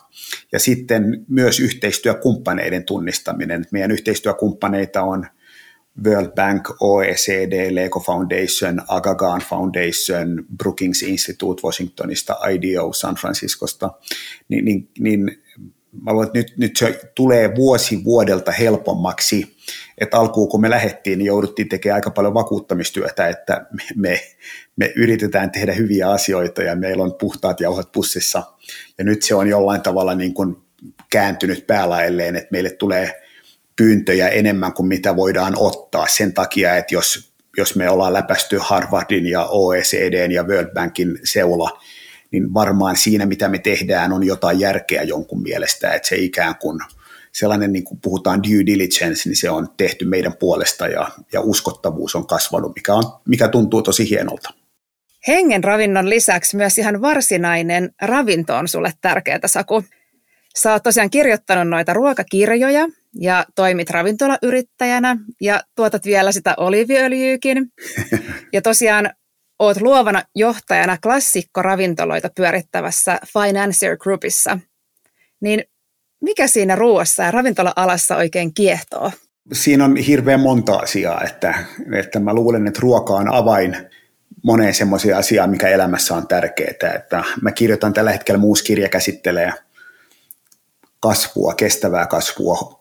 Ja 0.53 0.59
sitten 0.59 1.25
myös 1.29 1.61
yhteistyökumppaneiden 1.61 2.85
tunnistaminen. 2.85 3.65
Meidän 3.71 3.91
yhteistyökumppaneita 3.91 5.03
on– 5.03 5.27
World 6.07 6.33
Bank, 6.35 6.69
OECD, 6.81 7.75
Lego 7.75 8.01
Foundation, 8.01 8.81
Agagan 8.89 9.41
Foundation, 9.41 10.45
Brookings 10.57 11.03
Institute 11.03 11.63
Washingtonista, 11.63 12.37
IDEO 12.51 12.93
San 12.93 13.15
Franciscosta, 13.15 13.91
niin, 14.49 14.65
niin, 14.65 14.89
niin 14.99 15.43
mä 16.03 16.13
luulen, 16.13 16.27
että 16.27 16.39
nyt, 16.39 16.53
nyt 16.57 16.77
se 16.77 17.01
tulee 17.15 17.55
vuosi 17.57 18.05
vuodelta 18.05 18.53
helpommaksi, 18.53 19.57
että 19.99 20.19
alkuun 20.19 20.49
kun 20.49 20.61
me 20.61 20.71
lähdettiin, 20.71 21.19
niin 21.19 21.27
jouduttiin 21.27 21.69
tekemään 21.69 21.95
aika 21.95 22.11
paljon 22.11 22.35
vakuuttamistyötä, 22.35 23.29
että 23.29 23.67
me, 23.97 24.21
me 24.77 24.93
yritetään 24.97 25.51
tehdä 25.51 25.73
hyviä 25.73 26.11
asioita 26.11 26.63
ja 26.63 26.77
meillä 26.77 27.05
on 27.05 27.15
puhtaat 27.15 27.61
jauhat 27.61 27.93
pussissa. 27.93 28.43
Ja 28.99 29.05
nyt 29.05 29.23
se 29.23 29.35
on 29.35 29.49
jollain 29.49 29.83
tavalla 29.83 30.15
niin 30.15 30.35
kuin 30.35 30.57
kääntynyt 31.11 31.67
päälaelleen, 31.67 32.37
että 32.37 32.49
meille 32.51 32.71
tulee 32.71 33.23
pyyntöjä 33.81 34.29
enemmän 34.29 34.73
kuin 34.73 34.87
mitä 34.87 35.17
voidaan 35.17 35.55
ottaa 35.57 36.07
sen 36.09 36.35
takia, 36.35 36.77
että 36.77 36.95
jos, 36.95 37.33
jos 37.57 37.77
me 37.77 37.91
ollaan 37.91 38.13
läpästy 38.13 38.59
Harvardin 38.61 39.27
ja 39.27 39.47
OECDn 39.47 40.33
ja 40.33 40.43
World 40.43 40.75
Bankin 40.75 41.19
seula, 41.25 41.81
niin 42.31 42.55
varmaan 42.55 42.97
siinä, 42.97 43.27
mitä 43.27 43.49
me 43.49 43.59
tehdään, 43.59 44.13
on 44.13 44.27
jotain 44.27 44.61
järkeä 44.61 45.03
jonkun 45.03 45.43
mielestä, 45.43 45.93
että 45.93 46.09
se 46.09 46.17
ikään 46.17 46.55
kuin 46.57 46.81
sellainen, 47.33 47.73
niin 47.73 47.85
kuin 47.85 48.01
puhutaan 48.01 48.43
due 48.43 48.67
diligence, 48.67 49.29
niin 49.29 49.37
se 49.37 49.51
on 49.51 49.69
tehty 49.77 50.05
meidän 50.05 50.37
puolesta 50.37 50.87
ja, 50.87 51.09
ja 51.33 51.41
uskottavuus 51.41 52.15
on 52.15 52.27
kasvanut, 52.27 52.73
mikä, 52.75 52.95
on, 52.95 53.05
mikä 53.29 53.49
tuntuu 53.49 53.83
tosi 53.83 54.11
hienolta. 54.11 54.51
Hengen 55.29 55.65
ravinnon 55.65 56.11
lisäksi 56.11 56.57
myös 56.57 56.79
ihan 56.79 57.03
varsinainen 57.03 57.95
ravinto 58.03 58.57
on 58.57 58.69
sulle 58.69 58.93
tärkeää, 59.01 59.41
Saku. 59.47 59.85
Sä 60.59 60.73
oot 60.73 60.83
tosiaan 60.83 61.11
kirjoittanut 61.11 61.69
noita 61.69 61.93
ruokakirjoja 61.93 62.89
ja 63.15 63.45
toimit 63.55 63.91
ravintolayrittäjänä 63.91 65.17
ja 65.41 65.61
tuotat 65.77 66.05
vielä 66.05 66.33
sitä 66.33 66.55
oliviöljyykin. 66.57 67.67
Ja 68.53 68.63
tosiaan 68.63 69.11
oot 69.59 69.81
luovana 69.81 70.23
johtajana 70.35 70.99
klassikkoravintoloita 71.03 72.31
pyörittävässä 72.37 73.19
Financier 73.33 73.97
Groupissa. 73.97 74.59
Niin 75.41 75.65
mikä 76.21 76.47
siinä 76.47 76.77
ruoassa 76.77 77.23
ja 77.23 77.31
ravintola-alassa 77.31 78.17
oikein 78.17 78.55
kiehtoo? 78.55 79.13
Siinä 79.53 79.85
on 79.85 79.97
hirveän 79.97 80.41
monta 80.41 80.77
asiaa, 80.77 81.25
että, 81.25 81.65
että 81.99 82.21
mä 82.21 82.35
luulen, 82.35 82.67
että 82.67 82.81
ruoka 82.83 83.15
on 83.15 83.35
avain 83.35 83.77
moneen 84.45 84.75
semmoiseen 84.75 85.17
asiaan, 85.17 85.51
mikä 85.51 85.69
elämässä 85.69 86.15
on 86.15 86.29
tärkeää. 86.29 86.95
Että 86.95 87.25
mä 87.43 87.53
kirjoitan 87.53 87.93
tällä 87.93 88.13
hetkellä, 88.13 88.39
muusi 88.39 88.65
kirja 88.65 88.89
käsittelee 88.89 89.53
kasvua, 91.01 91.55
kestävää 91.55 92.07
kasvua, 92.07 92.80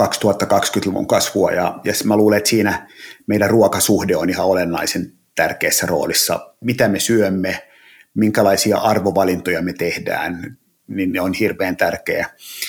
2020-luvun 0.00 1.06
kasvua 1.06 1.50
ja, 1.50 1.80
ja 1.84 1.92
mä 2.04 2.16
luulen, 2.16 2.38
että 2.38 2.50
siinä 2.50 2.88
meidän 3.26 3.50
ruokasuhde 3.50 4.16
on 4.16 4.30
ihan 4.30 4.46
olennaisen 4.46 5.12
tärkeässä 5.34 5.86
roolissa. 5.86 6.54
Mitä 6.60 6.88
me 6.88 6.98
syömme, 6.98 7.68
minkälaisia 8.14 8.78
arvovalintoja 8.78 9.62
me 9.62 9.72
tehdään, 9.72 10.56
niin 10.90 11.12
ne 11.12 11.20
on 11.20 11.32
hirveän 11.32 11.76
tärkeä. 11.76 12.26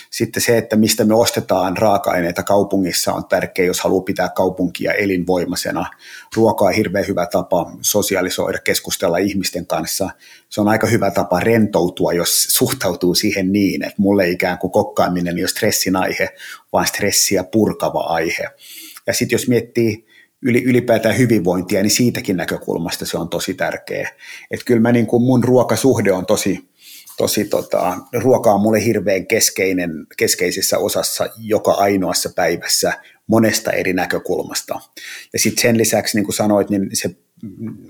Sitten 0.09 0.41
se, 0.41 0.57
että 0.57 0.75
mistä 0.75 1.05
me 1.05 1.15
ostetaan 1.15 1.77
raaka-aineita 1.77 2.43
kaupungissa 2.43 3.13
on 3.13 3.25
tärkeä, 3.25 3.65
jos 3.65 3.79
haluaa 3.79 4.03
pitää 4.03 4.29
kaupunkia 4.29 4.93
elinvoimaisena. 4.93 5.85
Ruoka 6.35 6.65
on 6.65 6.73
hirveän 6.73 7.07
hyvä 7.07 7.25
tapa 7.25 7.71
sosiaalisoida, 7.81 8.59
keskustella 8.59 9.17
ihmisten 9.17 9.67
kanssa. 9.67 10.09
Se 10.49 10.61
on 10.61 10.67
aika 10.67 10.87
hyvä 10.87 11.11
tapa 11.11 11.39
rentoutua, 11.39 12.13
jos 12.13 12.43
suhtautuu 12.43 13.15
siihen 13.15 13.51
niin, 13.51 13.83
että 13.83 14.01
mulle 14.01 14.29
ikään 14.29 14.57
kuin 14.57 14.71
kokkaaminen 14.71 15.37
ei 15.37 15.43
ole 15.43 15.47
stressin 15.47 15.95
aihe, 15.95 16.29
vaan 16.73 16.87
stressiä 16.87 17.43
purkava 17.43 17.99
aihe. 17.99 18.47
Ja 19.07 19.13
sitten 19.13 19.35
jos 19.35 19.47
miettii 19.47 20.05
ylipäätään 20.41 21.17
hyvinvointia, 21.17 21.81
niin 21.81 21.91
siitäkin 21.91 22.37
näkökulmasta 22.37 23.05
se 23.05 23.17
on 23.17 23.29
tosi 23.29 23.53
tärkeä. 23.53 24.09
Että 24.51 24.65
kyllä 24.65 24.81
mä 24.81 24.91
niin 24.91 25.07
kuin 25.07 25.23
mun 25.23 25.43
ruokasuhde 25.43 26.11
on 26.11 26.25
tosi, 26.25 26.70
tosi 27.17 27.45
tota, 27.45 27.97
ruoka 28.13 28.51
on 28.51 28.61
mulle 28.61 28.85
hirveän 28.85 29.27
keskeinen, 29.27 29.91
keskeisessä 30.17 30.77
osassa 30.77 31.29
joka 31.37 31.71
ainoassa 31.71 32.29
päivässä 32.35 32.93
monesta 33.27 33.71
eri 33.71 33.93
näkökulmasta. 33.93 34.79
Ja 35.33 35.39
sitten 35.39 35.61
sen 35.61 35.77
lisäksi, 35.77 36.17
niin 36.17 36.25
kuin 36.25 36.35
sanoit, 36.35 36.69
niin 36.69 36.89
se, 36.93 37.09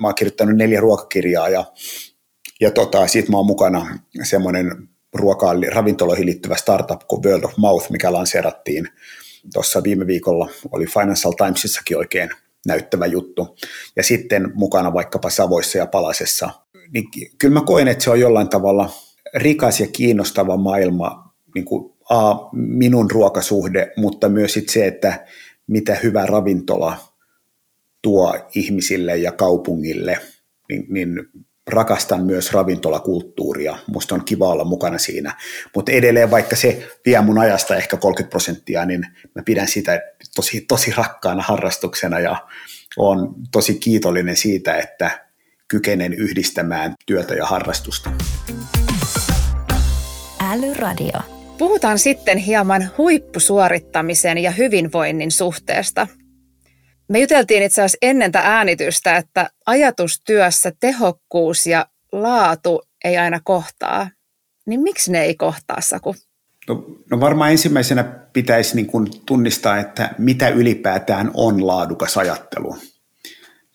mä 0.02 0.08
oon 0.08 0.16
kirjoittanut 0.16 0.56
neljä 0.56 0.80
ruokakirjaa 0.80 1.50
ja, 1.50 1.66
ja 2.62 2.72
tota, 2.72 3.08
sitten 3.08 3.32
mä 3.32 3.38
oon 3.38 3.46
mukana 3.46 4.00
semmoinen 4.24 4.90
ruokaan, 5.14 5.64
ravintoloihin 5.72 6.26
liittyvä 6.26 6.56
startup 6.56 7.02
kuin 7.08 7.24
World 7.24 7.44
of 7.44 7.58
Mouth, 7.58 7.92
mikä 7.92 8.14
lanseerattiin 8.14 8.88
tuossa 9.54 9.84
viime 9.84 10.08
viikolla, 10.08 10.50
oli 10.72 10.86
Financial 10.86 11.34
Timesissakin 11.34 11.98
oikein 11.98 12.30
näyttävä 12.68 13.06
juttu. 13.06 13.58
Ja 13.96 14.04
sitten 14.04 14.52
mukana 14.54 14.94
vaikkapa 14.94 15.30
Savoissa 15.30 15.78
ja 15.78 15.86
Palasessa. 15.86 16.50
Niin 16.94 17.06
kyllä 17.38 17.54
mä 17.54 17.66
koen, 17.66 17.88
että 17.88 18.04
se 18.04 18.10
on 18.10 18.20
jollain 18.20 18.50
tavalla– 18.50 18.90
rikas 19.36 19.80
ja 19.80 19.88
kiinnostava 19.88 20.58
maailma, 20.58 21.34
niin 21.56 21.66
kuin 21.66 21.94
A, 22.10 22.36
minun 22.54 23.12
ruokasuhde, 23.12 23.92
mutta 23.98 24.30
myös 24.30 24.54
sit 24.54 24.70
se, 24.70 24.88
että 24.88 25.26
mitä 25.68 25.96
hyvä 26.04 26.26
ravintola 26.26 26.98
tuo 28.02 28.36
ihmisille 28.56 29.18
ja 29.18 29.32
kaupungille, 29.32 30.18
niin, 30.70 30.86
niin 30.90 31.20
rakastan 31.68 32.26
myös 32.26 32.54
ravintolakulttuuria. 32.54 33.78
Musta 33.88 34.16
on 34.16 34.26
kiva 34.26 34.50
olla 34.50 34.64
mukana 34.64 34.98
siinä. 34.98 35.36
Mutta 35.76 35.92
edelleen, 35.92 36.32
vaikka 36.32 36.56
se 36.56 36.88
vie 37.06 37.22
mun 37.22 37.38
ajasta 37.38 37.76
ehkä 37.76 37.98
30 37.98 38.30
prosenttia, 38.30 38.86
niin 38.86 39.06
mä 39.36 39.44
pidän 39.46 39.68
sitä 39.68 40.02
tosi, 40.36 40.62
tosi 40.62 40.94
rakkaana 40.98 41.44
harrastuksena 41.44 42.20
ja 42.20 42.48
on 42.98 43.36
tosi 43.52 43.74
kiitollinen 43.80 44.36
siitä, 44.36 44.78
että 44.78 45.26
kykenen 45.68 46.14
yhdistämään 46.14 46.94
työtä 47.06 47.34
ja 47.34 47.46
harrastusta. 47.46 48.12
Älyradio. 50.52 51.20
Puhutaan 51.58 52.00
sitten 52.00 52.38
hieman 52.38 52.90
huippusuorittamisen 52.98 54.38
ja 54.38 54.52
hyvinvoinnin 54.52 55.32
suhteesta. 55.32 56.08
Me 57.10 57.20
juteltiin 57.20 57.64
itse 57.64 57.82
asiassa 57.82 57.98
ennen 58.02 58.32
tätä 58.32 58.58
äänitystä, 58.58 59.18
että 59.18 59.50
ajatustyössä 59.66 60.72
tehokkuus 60.80 61.68
ja 61.68 61.86
laatu 62.12 62.82
ei 63.04 63.18
aina 63.18 63.40
kohtaa. 63.44 64.10
Niin 64.66 64.82
miksi 64.82 65.12
ne 65.12 65.22
ei 65.22 65.36
kohtaa, 65.36 65.82
Saku? 65.82 66.16
No, 66.68 66.86
no 67.12 67.20
varmaan 67.20 67.52
ensimmäisenä 67.52 68.04
pitäisi 68.34 68.76
niin 68.76 68.88
kuin 68.88 69.08
tunnistaa, 69.26 69.78
että 69.78 70.14
mitä 70.18 70.50
ylipäätään 70.50 71.32
on 71.34 71.68
laadukas 71.68 72.18
ajattelu. 72.18 72.78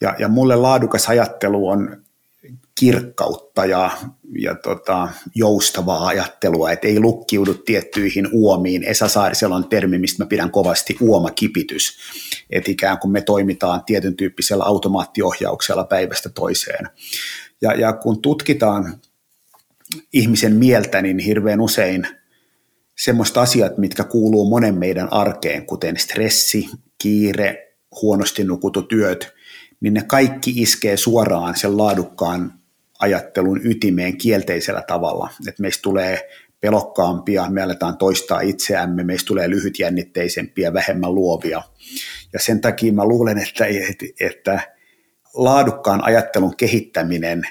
Ja, 0.00 0.14
ja 0.18 0.28
mulle 0.28 0.56
laadukas 0.56 1.09
ajattelu 1.09 1.68
on 1.68 2.05
kirkkautta 2.80 3.64
ja, 3.64 3.90
ja 4.38 4.54
tota, 4.54 5.09
joustavaa 5.35 6.06
ajattelua, 6.06 6.73
että 6.73 6.88
ei 6.88 7.00
lukkiudu 7.00 7.54
tiettyihin 7.54 8.28
uomiin. 8.33 8.85
Esa 8.85 9.09
Saarisella 9.09 9.56
on 9.56 9.68
termi, 9.68 9.99
mistä 9.99 10.25
mä 10.25 10.28
pidän 10.28 10.50
kovasti 10.50 10.97
uomakipitys, 11.00 11.99
että 12.50 12.71
ikään 12.71 12.99
kuin 12.99 13.12
me 13.12 13.21
toimitaan 13.21 13.85
tietyn 13.85 14.16
tyyppisellä 14.16 14.64
automaattiohjauksella 14.64 15.85
päivästä 15.85 16.28
toiseen. 16.28 16.88
Ja, 17.62 17.73
ja 17.75 17.92
kun 17.92 18.23
tutkitaan 18.23 19.00
ihmisen 20.12 20.52
mieltä, 20.52 21.02
niin 21.02 21.18
hirveän 21.18 21.61
usein 21.61 22.06
semmoista 22.99 23.40
asiat, 23.40 23.78
mitkä 23.78 24.04
kuuluu 24.04 24.50
monen 24.50 24.75
meidän 24.75 25.12
arkeen, 25.12 25.66
kuten 25.66 25.97
stressi, 25.97 26.68
kiire, 26.99 27.76
huonosti 28.02 28.45
nukutut 28.45 28.88
työt, 28.88 29.35
niin 29.80 29.95
ne 29.95 30.02
kaikki 30.02 30.52
iskee 30.56 30.97
suoraan 30.97 31.56
sen 31.56 31.76
laadukkaan 31.76 32.61
ajattelun 32.98 33.60
ytimeen 33.64 34.16
kielteisellä 34.16 34.82
tavalla, 34.82 35.30
että 35.48 35.62
meistä 35.62 35.82
tulee 35.82 36.28
pelokkaampia, 36.60 37.50
me 37.50 37.62
aletaan 37.62 37.98
toistaa 37.98 38.40
itseämme, 38.40 39.04
meistä 39.04 39.26
tulee 39.26 39.50
lyhytjännitteisempiä, 39.50 40.72
vähemmän 40.72 41.14
luovia. 41.14 41.62
Ja 42.32 42.38
sen 42.38 42.60
takia 42.60 42.92
mä 42.92 43.04
luulen, 43.04 43.38
että, 43.38 43.64
että 44.20 44.60
laadukkaan 45.34 46.04
ajattelun 46.04 46.56
kehittäminen 46.56 47.42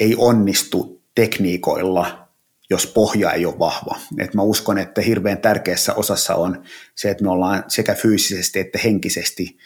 ei 0.00 0.14
onnistu 0.18 1.02
tekniikoilla, 1.14 2.28
jos 2.70 2.86
pohja 2.86 3.32
ei 3.32 3.46
ole 3.46 3.58
vahva. 3.58 3.98
Et 4.18 4.34
mä 4.34 4.42
uskon, 4.42 4.78
että 4.78 5.00
hirveän 5.00 5.38
tärkeässä 5.38 5.94
osassa 5.94 6.34
on 6.34 6.62
se, 6.94 7.10
että 7.10 7.24
me 7.24 7.30
ollaan 7.30 7.64
sekä 7.68 7.94
fyysisesti 7.94 8.58
että 8.58 8.78
henkisesti 8.84 9.56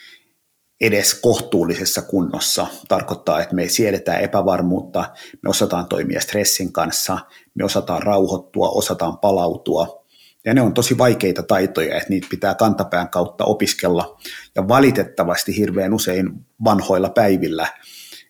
edes 0.81 1.15
kohtuullisessa 1.15 2.03
kunnossa. 2.03 2.67
Tarkoittaa, 2.89 3.43
että 3.43 3.55
me 3.55 3.69
siedetään 3.69 4.21
epävarmuutta, 4.21 5.05
me 5.43 5.51
osataan 5.51 5.87
toimia 5.87 6.21
stressin 6.21 6.73
kanssa, 6.73 7.19
me 7.55 7.65
osataan 7.65 8.03
rauhoittua, 8.03 8.69
osataan 8.69 9.19
palautua. 9.19 10.01
Ja 10.45 10.55
ne 10.55 10.61
on 10.61 10.75
tosi 10.75 10.99
vaikeita 10.99 11.43
taitoja, 11.43 11.97
että 11.97 12.09
niitä 12.09 12.27
pitää 12.31 12.55
kantapään 12.55 13.09
kautta 13.09 13.45
opiskella. 13.45 14.21
Ja 14.55 14.69
valitettavasti 14.69 15.57
hirveän 15.57 15.95
usein 15.95 16.31
vanhoilla 16.65 17.11
päivillä, 17.11 17.69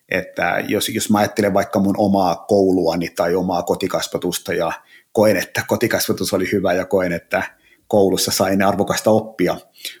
että 0.09 0.63
jos, 0.67 0.89
jos 0.89 1.09
mä 1.09 1.17
ajattelen 1.19 1.53
vaikka 1.53 1.79
mun 1.79 1.95
omaa 1.97 2.35
kouluani 2.35 3.09
tai 3.09 3.35
omaa 3.35 3.63
kotikasvatusta 3.63 4.53
ja 4.53 4.71
koen, 5.11 5.37
että 5.37 5.63
kotikasvatus 5.67 6.33
oli 6.33 6.51
hyvä 6.51 6.73
ja 6.73 6.85
koen, 6.85 7.11
että 7.11 7.43
koulussa 7.87 8.31
sain 8.31 8.63
arvokasta 8.63 9.11
oppia, 9.11 9.57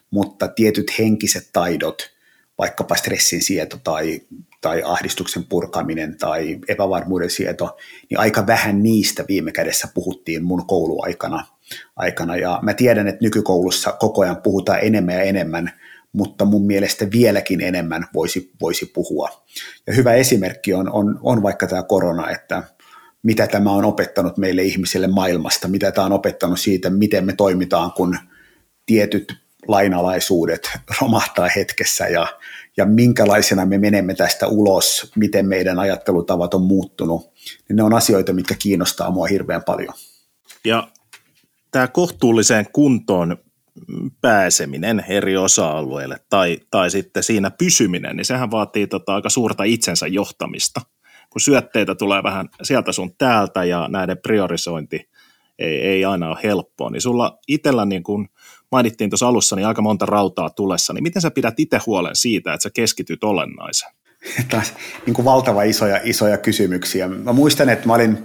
mutta 0.09 0.47
tietyt 0.47 0.99
henkiset 0.99 1.49
taidot– 1.53 2.01
vaikkapa 2.61 2.95
stressin 2.95 3.43
sieto 3.43 3.77
tai, 3.83 4.21
tai 4.61 4.83
ahdistuksen 4.85 5.43
purkaminen 5.43 6.17
tai 6.17 6.59
epävarmuuden 6.67 7.29
sieto, 7.29 7.77
niin 8.09 8.19
aika 8.19 8.47
vähän 8.47 8.83
niistä 8.83 9.25
viime 9.27 9.51
kädessä 9.51 9.87
puhuttiin 9.93 10.43
mun 10.43 10.67
kouluaikana. 10.67 11.45
Aikana. 11.95 12.35
Ja 12.35 12.59
mä 12.61 12.73
tiedän, 12.73 13.07
että 13.07 13.25
nykykoulussa 13.25 13.91
koko 13.91 14.21
ajan 14.21 14.41
puhutaan 14.41 14.79
enemmän 14.81 15.15
ja 15.15 15.21
enemmän, 15.21 15.71
mutta 16.13 16.45
mun 16.45 16.65
mielestä 16.65 17.11
vieläkin 17.11 17.61
enemmän 17.61 18.07
voisi, 18.13 18.51
voisi 18.61 18.85
puhua. 18.85 19.29
Ja 19.87 19.93
hyvä 19.93 20.13
esimerkki 20.13 20.73
on, 20.73 20.91
on, 20.91 21.19
on 21.21 21.43
vaikka 21.43 21.67
tämä 21.67 21.83
korona, 21.83 22.29
että 22.29 22.63
mitä 23.23 23.47
tämä 23.47 23.71
on 23.71 23.85
opettanut 23.85 24.37
meille 24.37 24.61
ihmisille 24.61 25.07
maailmasta, 25.07 25.67
mitä 25.67 25.91
tämä 25.91 26.05
on 26.05 26.13
opettanut 26.13 26.59
siitä, 26.59 26.89
miten 26.89 27.25
me 27.25 27.33
toimitaan, 27.33 27.91
kun 27.91 28.17
tietyt 28.85 29.40
lainalaisuudet 29.67 30.69
romahtaa 31.01 31.49
hetkessä 31.55 32.07
ja, 32.07 32.27
ja 32.77 32.85
minkälaisena 32.85 33.65
me 33.65 33.77
menemme 33.77 34.15
tästä 34.15 34.47
ulos, 34.47 35.11
miten 35.15 35.47
meidän 35.47 35.79
ajattelutavat 35.79 36.53
on 36.53 36.61
muuttunut, 36.61 37.31
niin 37.69 37.75
ne 37.75 37.83
on 37.83 37.93
asioita, 37.93 38.33
mitkä 38.33 38.55
kiinnostaa 38.59 39.11
mua 39.11 39.27
hirveän 39.27 39.63
paljon. 39.63 39.93
Ja 40.65 40.87
tämä 41.71 41.87
kohtuulliseen 41.87 42.65
kuntoon 42.73 43.37
pääseminen 44.21 45.05
eri 45.07 45.37
osa-alueille 45.37 46.17
tai, 46.29 46.57
tai 46.71 46.91
sitten 46.91 47.23
siinä 47.23 47.51
pysyminen, 47.51 48.15
niin 48.15 48.25
sehän 48.25 48.51
vaatii 48.51 48.87
tota 48.87 49.15
aika 49.15 49.29
suurta 49.29 49.63
itsensä 49.63 50.07
johtamista. 50.07 50.81
Kun 51.29 51.41
syötteitä 51.41 51.95
tulee 51.95 52.23
vähän 52.23 52.49
sieltä 52.63 52.91
sun 52.91 53.15
täältä 53.17 53.63
ja 53.63 53.87
näiden 53.91 54.17
priorisointi 54.17 55.09
ei, 55.59 55.81
ei 55.81 56.05
aina 56.05 56.29
ole 56.29 56.37
helppoa, 56.43 56.89
niin 56.89 57.01
sulla 57.01 57.39
itsellä 57.47 57.85
niin 57.85 58.03
kun 58.03 58.29
mainittiin 58.71 59.09
tuossa 59.09 59.27
alussa, 59.27 59.55
niin 59.55 59.67
aika 59.67 59.81
monta 59.81 60.05
rautaa 60.05 60.49
tulessa, 60.49 60.93
niin 60.93 61.03
miten 61.03 61.21
sä 61.21 61.31
pidät 61.31 61.59
itse 61.59 61.79
huolen 61.85 62.15
siitä, 62.15 62.53
että 62.53 62.63
sä 62.63 62.69
keskityt 62.73 63.23
olennaiseen? 63.23 63.93
Taas 64.51 64.73
niin 65.05 65.13
kuin 65.13 65.25
valtava 65.25 65.63
isoja, 65.63 65.99
isoja 66.03 66.37
kysymyksiä. 66.37 67.07
Mä 67.07 67.33
muistan, 67.33 67.69
että 67.69 67.87
mä 67.87 67.93
olin 67.93 68.17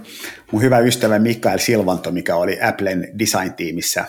mun 0.51 0.61
hyvä 0.61 0.79
ystävä 0.79 1.19
Mikael 1.19 1.59
Silvanto, 1.59 2.11
mikä 2.11 2.35
oli 2.35 2.61
Applen 2.61 3.07
design-tiimissä 3.19 4.05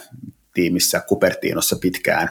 tiimissä 0.55 1.03
Cupertinossa 1.09 1.77
pitkään, 1.77 2.29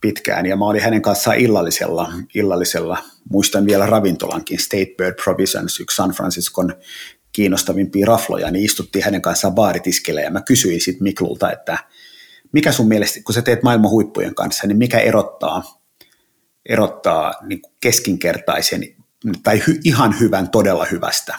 pitkään 0.00 0.46
ja 0.46 0.56
mä 0.56 0.64
olin 0.64 0.82
hänen 0.82 1.02
kanssaan 1.02 1.38
illallisella, 1.38 2.12
illallisella 2.34 2.98
muistan 3.30 3.66
vielä 3.66 3.86
ravintolankin 3.86 4.58
State 4.58 4.94
Bird 4.98 5.14
Provisions, 5.24 5.80
yksi 5.80 5.96
San 5.96 6.10
Franciscon 6.10 6.74
kiinnostavimpia 7.32 8.06
rafloja, 8.06 8.50
niin 8.50 8.64
istuttiin 8.64 9.04
hänen 9.04 9.22
kanssaan 9.22 9.54
baaritiskelle 9.54 10.22
ja 10.22 10.30
mä 10.30 10.42
kysyin 10.42 10.80
sitten 10.80 11.02
Miklulta, 11.02 11.52
että 11.52 11.78
mikä 12.52 12.72
sun 12.72 12.88
mielestä, 12.88 13.20
kun 13.24 13.34
sä 13.34 13.42
teet 13.42 13.62
maailman 13.62 13.90
huippujen 13.90 14.34
kanssa, 14.34 14.66
niin 14.66 14.78
mikä 14.78 14.98
erottaa, 14.98 15.82
erottaa 16.68 17.34
niin 17.42 17.62
keskinkertaisen 17.80 18.82
tai 19.42 19.62
hy, 19.66 19.80
ihan 19.84 20.20
hyvän 20.20 20.50
todella 20.50 20.86
hyvästä. 20.90 21.38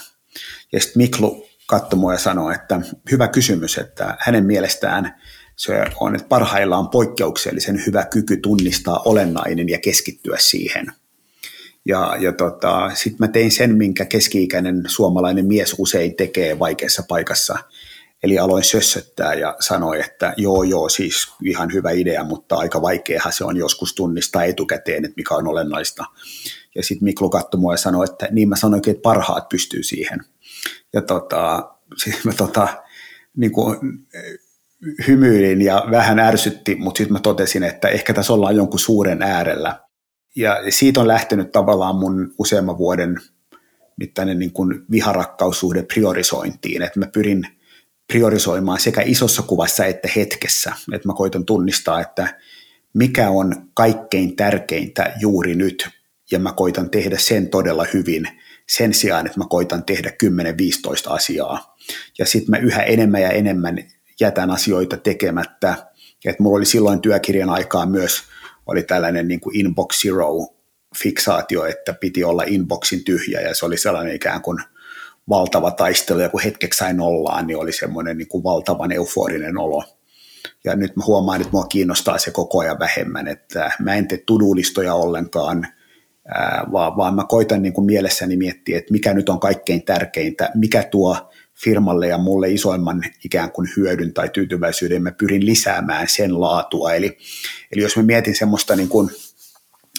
Ja 0.71 0.79
sitten 0.79 1.01
Miklu 1.01 1.45
katsoi 1.67 1.99
mua 1.99 2.13
ja 2.13 2.19
sanoi, 2.19 2.55
että 2.55 2.81
hyvä 3.11 3.27
kysymys, 3.27 3.77
että 3.77 4.17
hänen 4.19 4.45
mielestään 4.45 5.15
se 5.55 5.85
on, 5.99 6.15
että 6.15 6.27
parhaillaan 6.27 6.89
poikkeuksellisen 6.89 7.83
hyvä 7.87 8.05
kyky 8.05 8.37
tunnistaa 8.37 9.01
olennainen 9.05 9.69
ja 9.69 9.79
keskittyä 9.79 10.37
siihen. 10.39 10.85
Ja, 11.85 12.15
ja 12.19 12.33
tota, 12.33 12.91
sitten 12.93 13.17
mä 13.19 13.27
tein 13.27 13.51
sen, 13.51 13.77
minkä 13.77 14.05
keski-ikäinen 14.05 14.83
suomalainen 14.87 15.45
mies 15.45 15.75
usein 15.77 16.15
tekee 16.15 16.59
vaikeassa 16.59 17.03
paikassa. 17.07 17.57
Eli 18.23 18.39
aloin 18.39 18.63
sössöttää 18.63 19.33
ja 19.33 19.55
sanoi, 19.59 19.99
että 19.99 20.33
joo 20.37 20.63
joo, 20.63 20.89
siis 20.89 21.33
ihan 21.43 21.73
hyvä 21.73 21.91
idea, 21.91 22.23
mutta 22.23 22.55
aika 22.55 22.81
vaikeahan 22.81 23.33
se 23.33 23.45
on 23.45 23.57
joskus 23.57 23.95
tunnistaa 23.95 24.43
etukäteen, 24.43 25.05
että 25.05 25.15
mikä 25.17 25.35
on 25.35 25.47
olennaista. 25.47 26.05
Ja 26.75 26.83
sitten 26.83 27.05
Miklu 27.05 27.29
katsoi 27.29 27.61
mua 27.61 27.73
ja 27.73 27.77
sanoi, 27.77 28.05
että 28.09 28.27
niin 28.31 28.49
mä 28.49 28.55
sanoinkin, 28.55 28.91
että 28.91 29.01
parhaat 29.01 29.49
pystyy 29.49 29.83
siihen. 29.83 30.19
Ja 30.93 31.01
tota, 31.01 31.71
siis 32.03 32.25
mä 32.25 32.33
tota, 32.33 32.67
niin 33.37 33.51
kuin, 33.51 33.77
hymyilin 35.07 35.61
ja 35.61 35.87
vähän 35.91 36.19
ärsytti, 36.19 36.75
mutta 36.75 36.97
sitten 36.97 37.13
mä 37.13 37.19
totesin, 37.19 37.63
että 37.63 37.87
ehkä 37.87 38.13
tässä 38.13 38.33
ollaan 38.33 38.55
jonkun 38.55 38.79
suuren 38.79 39.21
äärellä. 39.21 39.79
Ja 40.35 40.57
siitä 40.69 41.01
on 41.01 41.07
lähtenyt 41.07 41.51
tavallaan 41.51 41.95
mun 41.95 42.33
useamman 42.39 42.77
vuoden 42.77 43.17
mittainen 43.97 44.39
niin 44.39 44.53
kuin 44.53 44.85
viharakkaussuhde 44.91 45.83
priorisointiin, 45.83 46.81
että 46.81 46.99
mä 46.99 47.07
pyrin 47.07 47.47
priorisoimaan 48.11 48.79
sekä 48.79 49.01
isossa 49.05 49.41
kuvassa 49.41 49.85
että 49.85 50.09
hetkessä, 50.15 50.73
että 50.93 51.07
mä 51.07 51.13
koitan 51.13 51.45
tunnistaa, 51.45 52.01
että 52.01 52.39
mikä 52.93 53.29
on 53.29 53.69
kaikkein 53.73 54.35
tärkeintä 54.35 55.13
juuri 55.19 55.55
nyt, 55.55 55.89
ja 56.31 56.39
mä 56.39 56.53
koitan 56.53 56.89
tehdä 56.89 57.17
sen 57.17 57.49
todella 57.49 57.85
hyvin 57.93 58.27
sen 58.69 58.93
sijaan, 58.93 59.25
että 59.25 59.39
mä 59.39 59.45
koitan 59.49 59.83
tehdä 59.83 60.11
10-15 60.23 60.23
asiaa. 61.05 61.77
Ja 62.19 62.25
sitten 62.25 62.51
mä 62.51 62.57
yhä 62.57 62.83
enemmän 62.83 63.21
ja 63.21 63.29
enemmän 63.29 63.77
jätän 64.19 64.51
asioita 64.51 64.97
tekemättä. 64.97 65.75
Et 66.25 66.39
mulla 66.39 66.57
oli 66.57 66.65
silloin 66.65 67.01
työkirjan 67.01 67.49
aikaa 67.49 67.85
myös 67.85 68.23
oli 68.67 68.83
tällainen 68.83 69.27
niin 69.27 69.39
kuin 69.39 69.55
inbox 69.55 70.01
zero 70.01 70.33
fiksaatio, 71.03 71.65
että 71.65 71.93
piti 71.93 72.23
olla 72.23 72.43
inboxin 72.47 73.03
tyhjä 73.03 73.41
ja 73.41 73.55
se 73.55 73.65
oli 73.65 73.77
sellainen 73.77 74.15
ikään 74.15 74.41
kuin 74.41 74.57
valtava 75.29 75.71
taistelu 75.71 76.19
ja 76.19 76.29
kun 76.29 76.41
hetkeksi 76.41 76.77
sain 76.77 77.01
ollaan, 77.01 77.47
niin 77.47 77.57
oli 77.57 77.71
semmoinen 77.71 78.17
niin 78.17 78.27
kuin 78.27 78.43
valtavan 78.43 78.91
euforinen 78.91 79.57
olo. 79.57 79.83
Ja 80.63 80.75
nyt 80.75 80.95
mä 80.95 81.03
huomaan, 81.05 81.41
että 81.41 81.53
mua 81.53 81.63
kiinnostaa 81.63 82.17
se 82.17 82.31
koko 82.31 82.59
ajan 82.59 82.79
vähemmän, 82.79 83.27
että 83.27 83.71
mä 83.79 83.95
en 83.95 84.07
tee 84.07 84.23
tudulistoja 84.25 84.93
ollenkaan, 84.93 85.67
vaan, 86.71 86.97
vaan 86.97 87.15
mä 87.15 87.25
koitan 87.29 87.61
niin 87.61 87.73
kuin 87.73 87.85
mielessäni 87.85 88.37
miettiä, 88.37 88.77
että 88.77 88.91
mikä 88.91 89.13
nyt 89.13 89.29
on 89.29 89.39
kaikkein 89.39 89.85
tärkeintä, 89.85 90.51
mikä 90.55 90.83
tuo 90.83 91.31
firmalle 91.63 92.07
ja 92.07 92.17
mulle 92.17 92.49
isoimman 92.49 93.03
ikään 93.25 93.51
kuin 93.51 93.67
hyödyn 93.77 94.13
tai 94.13 94.29
tyytyväisyyden, 94.29 95.03
mä 95.03 95.11
pyrin 95.11 95.45
lisäämään 95.45 96.07
sen 96.07 96.41
laatua. 96.41 96.93
Eli, 96.93 97.17
eli 97.71 97.81
jos 97.81 97.98
mä 97.98 98.03
mietin 98.03 98.35
semmoista 98.35 98.75
niin 98.75 98.89
kuin 98.89 99.09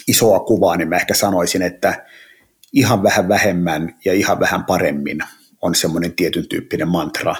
isoa 0.07 0.39
kuvaa, 0.39 0.75
niin 0.75 0.89
mä 0.89 0.95
ehkä 0.95 1.13
sanoisin, 1.13 1.61
että 1.61 2.05
ihan 2.73 3.03
vähän 3.03 3.27
vähemmän 3.27 3.95
ja 4.05 4.13
ihan 4.13 4.39
vähän 4.39 4.65
paremmin 4.65 5.19
on 5.61 5.75
semmoinen 5.75 6.13
tietyn 6.13 6.47
tyyppinen 6.47 6.87
mantra. 6.87 7.35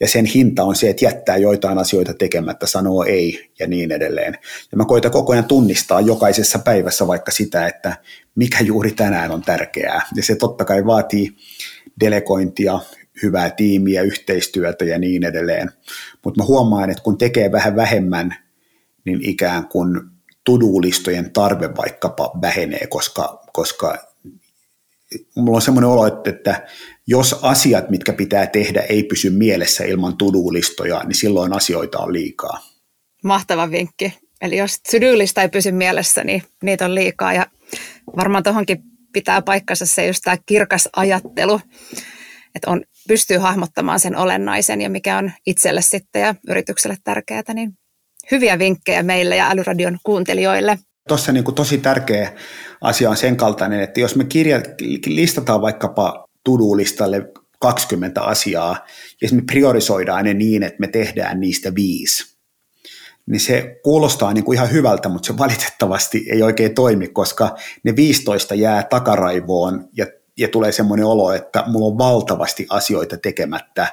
Ja 0.00 0.08
sen 0.08 0.24
hinta 0.24 0.64
on 0.64 0.76
se, 0.76 0.90
että 0.90 1.04
jättää 1.04 1.36
joitain 1.36 1.78
asioita 1.78 2.14
tekemättä, 2.14 2.66
sanoo 2.66 3.04
ei 3.04 3.50
ja 3.58 3.66
niin 3.66 3.92
edelleen. 3.92 4.38
Ja 4.72 4.76
mä 4.76 4.84
koitan 4.84 5.10
koko 5.10 5.32
ajan 5.32 5.44
tunnistaa 5.44 6.00
jokaisessa 6.00 6.58
päivässä 6.58 7.06
vaikka 7.06 7.30
sitä, 7.30 7.66
että 7.66 7.96
mikä 8.34 8.60
juuri 8.60 8.90
tänään 8.90 9.30
on 9.30 9.42
tärkeää. 9.42 10.02
Ja 10.14 10.22
se 10.22 10.36
totta 10.36 10.64
kai 10.64 10.86
vaatii 10.86 11.36
delegointia, 12.00 12.80
hyvää 13.22 13.50
tiimiä, 13.50 14.02
yhteistyötä 14.02 14.84
ja 14.84 14.98
niin 14.98 15.24
edelleen. 15.24 15.70
Mutta 16.24 16.40
mä 16.40 16.46
huomaan, 16.46 16.90
että 16.90 17.02
kun 17.02 17.18
tekee 17.18 17.52
vähän 17.52 17.76
vähemmän, 17.76 18.34
niin 19.04 19.18
ikään 19.22 19.68
kuin 19.68 20.00
tudulistojen 20.44 21.32
tarve 21.32 21.76
vaikkapa 21.76 22.38
vähenee, 22.40 22.86
koska, 22.86 23.42
koska 23.52 24.11
mulla 25.36 25.56
on 25.56 25.62
semmoinen 25.62 25.90
olo, 25.90 26.06
että 26.06 26.66
jos 27.06 27.36
asiat, 27.42 27.90
mitkä 27.90 28.12
pitää 28.12 28.46
tehdä, 28.46 28.80
ei 28.80 29.02
pysy 29.02 29.30
mielessä 29.30 29.84
ilman 29.84 30.16
tudulistoja, 30.16 31.02
niin 31.04 31.14
silloin 31.14 31.56
asioita 31.56 31.98
on 31.98 32.12
liikaa. 32.12 32.60
Mahtava 33.24 33.70
vinkki. 33.70 34.18
Eli 34.40 34.56
jos 34.56 34.80
to 34.80 35.40
ei 35.40 35.48
pysy 35.48 35.72
mielessä, 35.72 36.24
niin 36.24 36.42
niitä 36.62 36.84
on 36.84 36.94
liikaa. 36.94 37.32
Ja 37.32 37.46
varmaan 38.16 38.44
tuohonkin 38.44 38.82
pitää 39.12 39.42
paikkansa 39.42 39.86
se 39.86 40.06
just 40.06 40.20
tämä 40.24 40.36
kirkas 40.46 40.88
ajattelu, 40.96 41.60
että 42.54 42.70
on, 42.70 42.82
pystyy 43.08 43.38
hahmottamaan 43.38 44.00
sen 44.00 44.16
olennaisen 44.16 44.80
ja 44.80 44.90
mikä 44.90 45.18
on 45.18 45.32
itselle 45.46 45.82
sitten 45.82 46.22
ja 46.22 46.34
yritykselle 46.48 46.96
tärkeää, 47.04 47.42
niin 47.54 47.72
hyviä 48.30 48.58
vinkkejä 48.58 49.02
meille 49.02 49.36
ja 49.36 49.50
Älyradion 49.50 49.98
kuuntelijoille. 50.02 50.78
Tuossa 51.08 51.32
niin 51.32 51.44
kuin 51.44 51.54
tosi 51.54 51.78
tärkeä 51.78 52.32
asia 52.82 53.10
on 53.10 53.16
sen 53.16 53.36
kaltainen, 53.36 53.80
että 53.80 54.00
jos 54.00 54.16
me 54.16 54.24
kirja, 54.24 54.60
listataan 55.06 55.60
vaikkapa 55.60 56.28
to-do-listalle 56.44 57.32
20 57.58 58.22
asiaa, 58.22 58.86
ja 59.22 59.28
me 59.32 59.42
priorisoidaan 59.46 60.24
ne 60.24 60.34
niin, 60.34 60.62
että 60.62 60.80
me 60.80 60.86
tehdään 60.86 61.40
niistä 61.40 61.74
viisi, 61.74 62.36
niin 63.26 63.40
se 63.40 63.80
kuulostaa 63.82 64.32
niin 64.32 64.44
kuin 64.44 64.56
ihan 64.56 64.72
hyvältä, 64.72 65.08
mutta 65.08 65.26
se 65.26 65.38
valitettavasti 65.38 66.26
ei 66.32 66.42
oikein 66.42 66.74
toimi, 66.74 67.08
koska 67.08 67.56
ne 67.84 67.96
15 67.96 68.54
jää 68.54 68.82
takaraivoon 68.82 69.88
ja, 69.96 70.06
ja 70.38 70.48
tulee 70.48 70.72
semmoinen 70.72 71.06
olo, 71.06 71.32
että 71.32 71.64
mulla 71.66 71.86
on 71.86 71.98
valtavasti 71.98 72.66
asioita 72.70 73.16
tekemättä. 73.16 73.86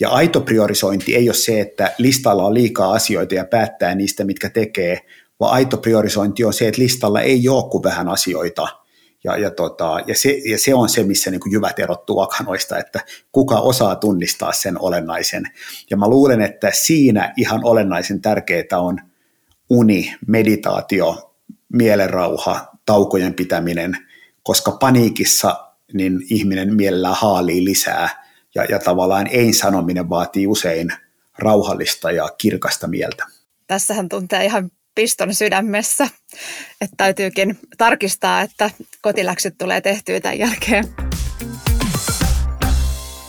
Ja 0.00 0.10
aito 0.10 0.40
priorisointi 0.40 1.16
ei 1.16 1.28
ole 1.28 1.34
se, 1.34 1.60
että 1.60 1.92
listalla 1.98 2.44
on 2.44 2.54
liikaa 2.54 2.92
asioita 2.92 3.34
ja 3.34 3.44
päättää 3.44 3.94
niistä, 3.94 4.24
mitkä 4.24 4.50
tekee, 4.50 5.00
vaan 5.40 5.54
aito 5.54 5.76
priorisointi 5.76 6.44
on 6.44 6.52
se, 6.52 6.68
että 6.68 6.82
listalla 6.82 7.20
ei 7.20 7.48
ole 7.48 7.70
kuin 7.70 7.82
vähän 7.82 8.08
asioita– 8.08 8.68
ja, 9.24 9.36
ja, 9.36 9.50
tota, 9.50 10.00
ja, 10.06 10.14
se, 10.14 10.40
ja 10.50 10.58
se 10.58 10.74
on 10.74 10.88
se, 10.88 11.04
missä 11.04 11.30
niin 11.30 11.40
jyvät 11.50 11.78
erottuu 11.78 12.20
akanoista, 12.20 12.78
että 12.78 13.00
kuka 13.32 13.60
osaa 13.60 13.96
tunnistaa 13.96 14.52
sen 14.52 14.80
olennaisen. 14.80 15.44
Ja 15.90 15.96
mä 15.96 16.08
luulen, 16.08 16.40
että 16.40 16.70
siinä 16.72 17.34
ihan 17.36 17.60
olennaisen 17.64 18.20
tärkeää 18.20 18.78
on 18.78 18.98
uni, 19.70 20.16
meditaatio, 20.26 21.34
mielenrauha, 21.72 22.66
taukojen 22.86 23.34
pitäminen, 23.34 23.96
koska 24.42 24.70
paniikissa 24.70 25.68
niin 25.92 26.20
ihminen 26.30 26.74
mielellään 26.74 27.16
haalii 27.18 27.64
lisää 27.64 28.24
ja, 28.54 28.64
ja 28.64 28.78
tavallaan 28.78 29.26
ei-sanominen 29.26 30.10
vaatii 30.10 30.46
usein 30.46 30.92
rauhallista 31.38 32.10
ja 32.10 32.28
kirkasta 32.38 32.86
mieltä. 32.86 33.24
Tässähän 33.66 34.08
tuntee 34.08 34.44
ihan 34.44 34.70
piston 34.94 35.34
sydämessä, 35.34 36.08
että 36.80 36.96
täytyykin 36.96 37.58
tarkistaa, 37.78 38.40
että 38.40 38.70
kotiläksyt 39.02 39.54
tulee 39.58 39.80
tehtyä 39.80 40.20
tämän 40.20 40.38
jälkeen. 40.38 40.84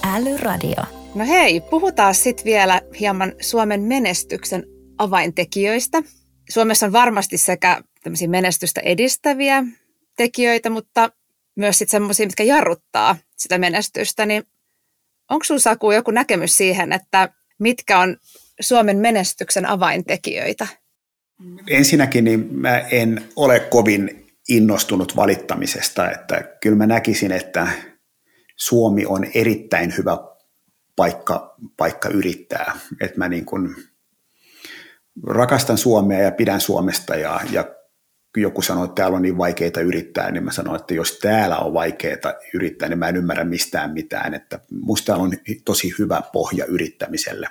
Älyradio. 0.04 0.84
No 1.16 1.26
hei, 1.26 1.62
puhutaan 1.62 2.16
sitten 2.16 2.46
vielä 2.46 2.82
hieman 3.00 3.34
Suomen 3.42 3.82
menestyksen 3.82 4.64
avaintekijöistä. 4.98 6.04
Suomessa 6.50 6.86
on 6.86 6.92
varmasti 6.92 7.38
sekä 7.38 7.82
menestystä 8.28 8.82
edistäviä 8.82 9.64
tekijöitä, 10.16 10.70
mutta 10.70 11.10
myös 11.56 11.78
sitten 11.78 11.92
semmoisia, 11.92 12.26
mitkä 12.26 12.44
jarruttaa 12.44 13.18
sitä 13.38 13.58
menestystä. 13.58 14.26
Niin 14.26 14.44
onko 15.30 15.44
sinulla 15.44 15.62
Saku 15.62 15.92
joku 15.92 16.12
näkemys 16.12 16.58
siihen, 16.58 16.94
että 16.94 17.30
mitkä 17.60 18.00
on 18.00 18.18
Suomen 18.62 18.98
menestyksen 18.98 19.66
avaintekijöitä? 19.66 20.68
Ensinnäkin 21.70 22.24
niin 22.24 22.48
mä 22.52 22.78
en 22.78 23.24
ole 23.36 23.60
kovin 23.60 24.28
innostunut 24.50 25.16
valittamisesta, 25.16 26.12
että 26.12 26.58
kyllä 26.62 26.78
mä 26.78 26.88
näkisin, 26.88 27.32
että 27.32 27.68
Suomi 28.56 29.06
on 29.06 29.26
erittäin 29.34 29.98
hyvä 29.98 30.18
paikka, 30.96 31.56
paikka 31.78 32.10
yrittää. 32.10 32.80
Että 33.02 33.18
mä 33.18 33.30
niin 33.30 33.46
kuin 33.46 33.76
rakastan 35.24 35.78
Suomea 35.78 36.20
ja 36.20 36.32
pidän 36.32 36.62
Suomesta 36.62 37.16
ja, 37.16 37.40
ja 37.52 37.76
joku 38.38 38.62
sanoo, 38.62 38.84
että 38.84 38.96
täällä 38.96 39.16
on 39.16 39.22
niin 39.22 39.38
vaikeita 39.38 39.82
yrittää, 39.82 40.32
niin 40.32 40.44
mä 40.44 40.52
sanon, 40.52 40.76
että 40.76 40.94
jos 40.94 41.20
täällä 41.20 41.58
on 41.58 41.74
vaikeita 41.74 42.34
yrittää, 42.54 42.90
niin 42.90 43.00
mä 43.00 43.08
en 43.08 43.16
ymmärrä 43.16 43.44
mistään 43.44 43.92
mitään. 43.92 44.34
Että 44.34 44.60
musta 44.72 45.06
täällä 45.06 45.24
on 45.24 45.32
tosi 45.66 45.94
hyvä 46.00 46.22
pohja 46.34 46.66
yrittämiselle. 46.66 47.50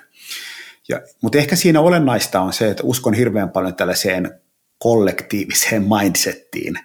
Ja, 0.89 1.01
mutta 1.21 1.37
ehkä 1.37 1.55
siinä 1.55 1.81
olennaista 1.81 2.41
on 2.41 2.53
se, 2.53 2.69
että 2.69 2.83
uskon 2.83 3.13
hirveän 3.13 3.49
paljon 3.49 3.75
tällaiseen 3.75 4.41
kollektiiviseen 4.77 5.83
mindsettiin, 5.83 6.79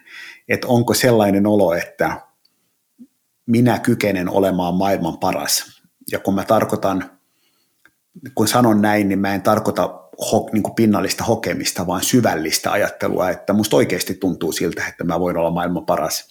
että 0.49 0.67
onko 0.67 0.93
sellainen 0.93 1.47
olo, 1.47 1.73
että 1.73 2.21
minä 3.45 3.79
kykenen 3.79 4.29
olemaan 4.29 4.75
maailman 4.75 5.17
paras. 5.17 5.81
Ja 6.11 6.19
kun 6.19 6.35
mä 6.35 6.43
tarkoitan, 6.43 7.11
kun 8.35 8.47
sanon 8.47 8.81
näin, 8.81 9.09
niin 9.09 9.19
mä 9.19 9.35
en 9.35 9.41
tarkoita 9.41 10.09
ho, 10.31 10.49
niin 10.53 10.63
kuin 10.63 10.75
pinnallista 10.75 11.23
hokemista, 11.23 11.87
vaan 11.87 12.03
syvällistä 12.03 12.71
ajattelua, 12.71 13.29
että 13.29 13.53
musta 13.53 13.75
oikeasti 13.77 14.13
tuntuu 14.13 14.51
siltä, 14.51 14.87
että 14.87 15.03
mä 15.03 15.19
voin 15.19 15.37
olla 15.37 15.51
maailman 15.51 15.85
paras. 15.85 16.27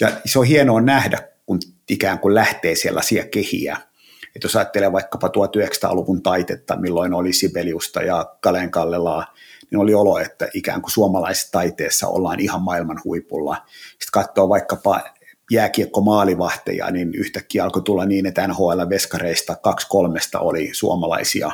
Ja 0.00 0.12
se 0.24 0.38
on 0.38 0.44
hienoa 0.44 0.80
nähdä, 0.80 1.18
kun 1.46 1.58
ikään 1.88 2.18
kuin 2.18 2.34
lähtee 2.34 2.74
sellaisia 2.74 3.24
kehiä. 3.24 3.76
Että 4.38 4.46
jos 4.46 4.56
ajattelee 4.56 4.92
vaikkapa 4.92 5.28
1900-luvun 5.28 6.22
taitetta, 6.22 6.76
milloin 6.76 7.14
oli 7.14 7.32
Sibeliusta 7.32 8.02
ja 8.02 8.34
Kalen 8.40 8.70
Kallelaa, 8.70 9.34
niin 9.70 9.78
oli 9.78 9.94
olo, 9.94 10.18
että 10.18 10.48
ikään 10.54 10.82
kuin 10.82 10.90
suomalaisessa 10.90 11.52
taiteessa 11.52 12.08
ollaan 12.08 12.40
ihan 12.40 12.62
maailman 12.62 13.00
huipulla. 13.04 13.56
Sitten 13.90 14.08
katsoo 14.12 14.48
vaikkapa 14.48 15.00
jääkiekko 15.50 16.00
maalivahteja, 16.00 16.90
niin 16.90 17.14
yhtäkkiä 17.14 17.64
alkoi 17.64 17.82
tulla 17.82 18.04
niin, 18.04 18.26
että 18.26 18.46
NHL-veskareista 18.46 19.56
kaksi 19.62 19.86
kolmesta 19.88 20.40
oli 20.40 20.70
suomalaisia. 20.72 21.50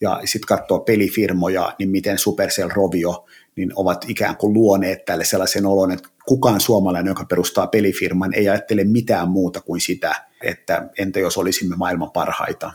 Ja 0.00 0.20
sitten 0.24 0.46
katsoo 0.46 0.78
pelifirmoja, 0.78 1.74
niin 1.78 1.90
miten 1.90 2.18
Supercell 2.18 2.70
Rovio 2.74 3.26
niin 3.56 3.72
ovat 3.74 4.04
ikään 4.08 4.36
kuin 4.36 4.54
luoneet 4.54 5.04
tälle 5.04 5.24
sellaisen 5.24 5.66
olon, 5.66 5.92
että 5.92 6.08
kukaan 6.26 6.60
suomalainen, 6.60 7.10
joka 7.10 7.24
perustaa 7.24 7.66
pelifirman, 7.66 8.34
ei 8.34 8.48
ajattele 8.48 8.84
mitään 8.84 9.28
muuta 9.28 9.60
kuin 9.60 9.80
sitä, 9.80 10.25
että 10.42 10.88
entä 10.98 11.20
jos 11.20 11.38
olisimme 11.38 11.76
maailman 11.76 12.10
parhaita. 12.10 12.72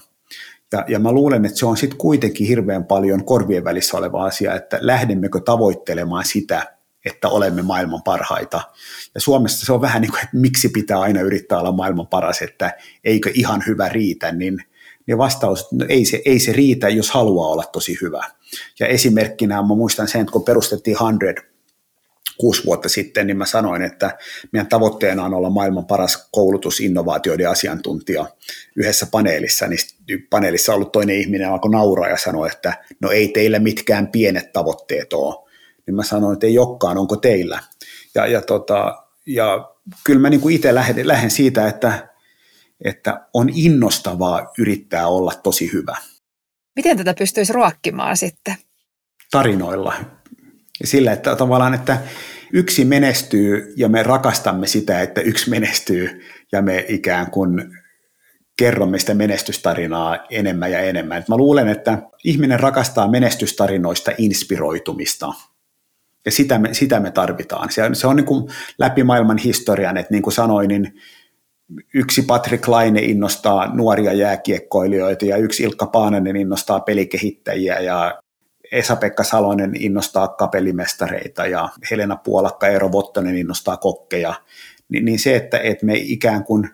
Ja, 0.72 0.86
ja 0.88 1.00
mä 1.00 1.12
luulen, 1.12 1.46
että 1.46 1.60
se 1.60 1.66
on 1.66 1.78
sitten 1.78 1.98
kuitenkin 1.98 2.48
hirveän 2.48 2.86
paljon 2.86 3.26
korvien 3.26 3.64
välissä 3.64 3.98
oleva 3.98 4.26
asia, 4.26 4.56
että 4.56 4.78
lähdemmekö 4.82 5.40
tavoittelemaan 5.40 6.26
sitä, 6.26 6.78
että 7.06 7.30
olemme 7.30 7.62
maailman 7.62 8.04
parhaita. 8.04 8.62
Ja 9.16 9.22
Suomessa 9.22 9.66
se 9.66 9.74
on 9.74 9.82
vähän 9.82 10.02
niin 10.02 10.12
kuin, 10.12 10.24
että 10.24 10.38
miksi 10.38 10.70
pitää 10.70 11.00
aina 11.00 11.22
yrittää 11.22 11.60
olla 11.60 11.72
maailman 11.72 12.08
paras, 12.08 12.42
että 12.42 12.78
eikö 13.04 13.32
ihan 13.34 13.64
hyvä 13.68 13.90
riitä, 13.90 14.32
niin, 14.32 14.64
niin 15.08 15.18
vastaus, 15.18 15.72
no 15.72 15.86
ei 15.90 16.06
se, 16.06 16.22
ei 16.26 16.40
se 16.40 16.52
riitä, 16.52 16.90
jos 16.90 17.12
haluaa 17.12 17.48
olla 17.48 17.64
tosi 17.64 17.98
hyvä. 18.02 18.26
Ja 18.80 18.88
esimerkkinä 18.88 19.56
mä 19.56 19.62
muistan 19.62 20.08
sen, 20.08 20.22
että 20.22 20.32
kun 20.32 20.44
perustettiin 20.44 20.98
100 20.98 21.51
kuusi 22.42 22.66
vuotta 22.66 22.90
sitten, 22.90 23.28
niin 23.28 23.38
mä 23.38 23.46
sanoin, 23.46 23.82
että 23.82 24.18
meidän 24.52 24.68
tavoitteena 24.68 25.26
on 25.26 25.34
olla 25.34 25.50
maailman 25.50 25.86
paras 25.86 26.30
koulutusinnovaatioiden 26.32 27.50
asiantuntija 27.50 28.26
yhdessä 28.76 29.06
paneelissa, 29.12 29.68
niin 29.68 29.80
paneelissa 30.30 30.72
on 30.72 30.76
ollut 30.76 30.92
toinen 30.92 31.16
ihminen 31.16 31.50
alkoi 31.50 31.72
nauraa 31.72 32.10
ja 32.10 32.18
sanoi, 32.18 32.50
että 32.52 32.84
no 33.02 33.12
ei 33.12 33.28
teillä 33.28 33.60
mitkään 33.60 34.08
pienet 34.08 34.54
tavoitteet 34.54 35.14
ole. 35.14 35.50
Niin 35.88 35.96
mä 35.96 36.04
sanoin, 36.04 36.34
että 36.34 36.48
ei 36.48 36.60
olekaan, 36.60 36.98
onko 36.98 37.16
teillä. 37.16 37.60
Ja, 38.16 38.28
ja, 38.28 38.42
tota, 38.42 39.04
ja 39.26 39.72
kyllä 40.04 40.20
mä 40.20 40.30
niin 40.30 40.42
kuin 40.42 40.56
itse 40.56 40.76
lähden, 40.76 41.08
lähden 41.08 41.32
siitä, 41.32 41.68
että, 41.68 42.10
että 42.86 43.28
on 43.34 43.50
innostavaa 43.54 44.52
yrittää 44.58 45.08
olla 45.08 45.32
tosi 45.44 45.74
hyvä. 45.74 45.98
Miten 46.76 46.98
tätä 46.98 47.14
pystyisi 47.14 47.54
ruokkimaan 47.54 48.18
sitten? 48.18 48.56
Tarinoilla. 49.32 50.21
Sillä, 50.84 51.12
että 51.12 51.36
tavallaan, 51.36 51.74
että 51.74 51.98
yksi 52.54 52.86
menestyy 52.86 53.74
ja 53.78 53.90
me 53.90 54.04
rakastamme 54.04 54.68
sitä, 54.68 55.02
että 55.02 55.22
yksi 55.22 55.50
menestyy 55.50 56.22
ja 56.52 56.62
me 56.62 56.86
ikään 56.88 57.32
kuin 57.32 57.78
kerromme 58.58 59.00
sitä 59.00 59.14
menestystarinaa 59.14 60.18
enemmän 60.30 60.72
ja 60.72 60.80
enemmän. 60.80 61.24
Mä 61.30 61.38
luulen, 61.38 61.68
että 61.68 61.98
ihminen 62.24 62.60
rakastaa 62.60 63.08
menestystarinoista 63.08 64.12
inspiroitumista. 64.18 65.34
Ja 66.26 66.32
sitä 66.32 66.60
me, 66.60 66.74
sitä 66.74 67.00
me 67.00 67.12
tarvitaan. 67.12 67.72
Se 67.72 67.84
on, 67.84 67.96
se 67.96 68.08
on 68.08 68.16
niin 68.16 68.26
kuin 68.26 68.50
läpi 68.78 69.04
maailman 69.04 69.38
historian, 69.38 69.98
että 69.98 70.14
niin 70.14 70.24
kuin 70.24 70.34
sanoin, 70.34 70.68
niin 70.68 70.94
yksi 71.94 72.22
Patrick 72.22 72.68
Laine 72.68 73.02
innostaa 73.02 73.76
nuoria 73.76 74.14
jääkiekkoilijoita 74.14 75.26
ja 75.26 75.38
yksi 75.38 75.64
Ilkka 75.64 75.86
Paananen 75.86 76.36
innostaa 76.36 76.80
pelikehittäjiä 76.80 77.80
ja 77.80 78.21
Esa-Pekka 78.72 79.24
Salonen 79.24 79.72
innostaa 79.80 80.28
kapellimestareita 80.28 81.46
ja 81.46 81.70
Helena 81.92 82.16
Puolakka, 82.16 82.68
Eero 82.68 82.92
Vottonen 82.92 83.38
innostaa 83.38 83.78
kokkeja, 83.78 84.34
niin, 84.90 85.06
niin 85.06 85.20
se, 85.20 85.36
että, 85.36 85.60
että 85.60 85.86
me 85.86 85.94
ikään 85.96 86.44
kuin 86.44 86.70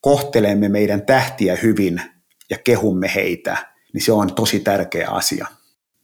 kohtelemme 0.00 0.68
meidän 0.68 1.06
tähtiä 1.06 1.56
hyvin 1.56 2.00
ja 2.50 2.58
kehumme 2.64 3.10
heitä, 3.14 3.56
niin 3.92 4.02
se 4.02 4.12
on 4.12 4.34
tosi 4.34 4.60
tärkeä 4.60 5.08
asia. 5.08 5.46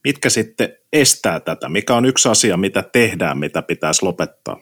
Mitkä 0.04 0.30
sitten 0.30 0.68
estää 0.92 1.40
tätä? 1.40 1.68
Mikä 1.68 1.94
on 1.94 2.04
yksi 2.04 2.28
asia, 2.28 2.56
mitä 2.56 2.84
tehdään, 2.92 3.38
mitä 3.38 3.62
pitäisi 3.62 4.02
lopettaa? 4.02 4.60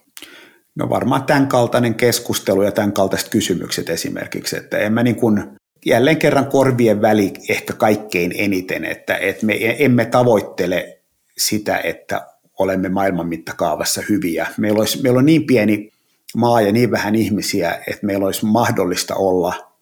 No 0.75 0.89
varmaan 0.89 1.25
tämän 1.25 1.49
kaltainen 1.49 1.95
keskustelu 1.95 2.63
ja 2.63 2.73
tämän 2.73 2.93
kaltaiset 2.93 3.29
kysymykset 3.29 3.89
esimerkiksi, 3.89 4.57
että 4.57 4.79
en 4.79 4.93
mä 4.93 5.03
niin 5.03 5.17
kuin 5.17 5.57
jälleen 5.87 6.17
kerran 6.17 6.47
korvien 6.47 7.03
väli 7.03 7.33
ehkä 7.49 7.73
kaikkein 7.73 8.33
eniten, 8.37 8.85
että, 8.85 9.17
että 9.17 9.47
me 9.47 9.57
emme 9.79 10.05
tavoittele 10.05 10.99
sitä, 11.39 11.79
että 11.79 12.27
olemme 12.59 12.89
maailman 12.89 13.29
mittakaavassa 13.29 14.03
hyviä. 14.09 14.47
Meillä, 14.59 14.79
olisi, 14.79 15.03
meillä 15.03 15.19
on 15.19 15.27
niin 15.27 15.47
pieni 15.47 15.91
maa 16.37 16.61
ja 16.61 16.73
niin 16.73 16.91
vähän 16.91 17.15
ihmisiä, 17.15 17.81
että 17.87 18.07
meillä 18.07 18.27
olisi 18.27 18.47
mahdollista 18.47 19.15
olla 19.15 19.73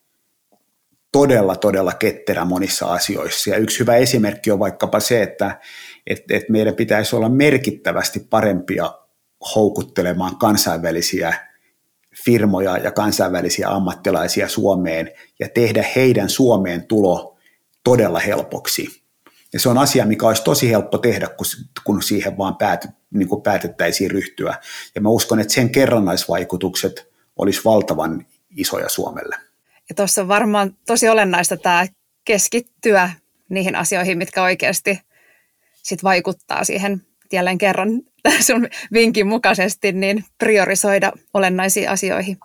todella, 1.12 1.56
todella 1.56 1.92
ketterä 1.92 2.44
monissa 2.44 2.86
asioissa. 2.86 3.50
Ja 3.50 3.56
yksi 3.56 3.78
hyvä 3.78 3.96
esimerkki 3.96 4.50
on 4.50 4.58
vaikkapa 4.58 5.00
se, 5.00 5.22
että, 5.22 5.60
että, 6.06 6.36
että 6.36 6.52
meidän 6.52 6.74
pitäisi 6.74 7.16
olla 7.16 7.28
merkittävästi 7.28 8.20
parempia 8.30 8.94
houkuttelemaan 9.54 10.36
kansainvälisiä 10.36 11.49
firmoja 12.24 12.78
ja 12.78 12.90
kansainvälisiä 12.90 13.68
ammattilaisia 13.68 14.48
Suomeen 14.48 15.11
ja 15.40 15.48
tehdä 15.48 15.85
heidän 15.96 16.28
Suomeen 16.28 16.87
tulo 16.87 17.37
todella 17.85 18.18
helpoksi. 18.18 19.02
Ja 19.52 19.61
se 19.61 19.68
on 19.68 19.78
asia, 19.78 20.06
mikä 20.06 20.26
olisi 20.26 20.44
tosi 20.44 20.70
helppo 20.70 20.98
tehdä, 20.98 21.28
kun, 21.85 22.02
siihen 22.02 22.38
vaan 22.38 22.56
päät, 22.56 22.88
niin 23.11 23.28
kuin 23.28 23.42
päätettäisiin 23.42 24.11
ryhtyä. 24.11 24.54
Ja 24.94 25.00
mä 25.00 25.09
uskon, 25.09 25.40
että 25.40 25.54
sen 25.54 25.70
kerrannaisvaikutukset 25.70 27.12
olisi 27.37 27.61
valtavan 27.64 28.26
isoja 28.56 28.88
Suomelle. 28.88 29.37
Ja 29.88 29.94
tuossa 29.94 30.22
on 30.22 30.28
varmaan 30.28 30.76
tosi 30.87 31.09
olennaista 31.09 31.56
tämä 31.56 31.87
keskittyä 32.24 33.11
niihin 33.48 33.76
asioihin, 33.76 34.18
mitkä 34.18 34.42
oikeasti 34.42 35.00
sit 35.83 36.02
vaikuttaa 36.02 36.64
siihen 36.64 37.02
jälleen 37.33 37.59
kerran 37.59 38.02
sun 38.46 38.68
vinkin 38.92 39.26
mukaisesti, 39.26 39.92
niin 39.92 40.24
priorisoida 40.38 41.12
olennaisiin 41.35 41.90
asioihin. 41.90 42.37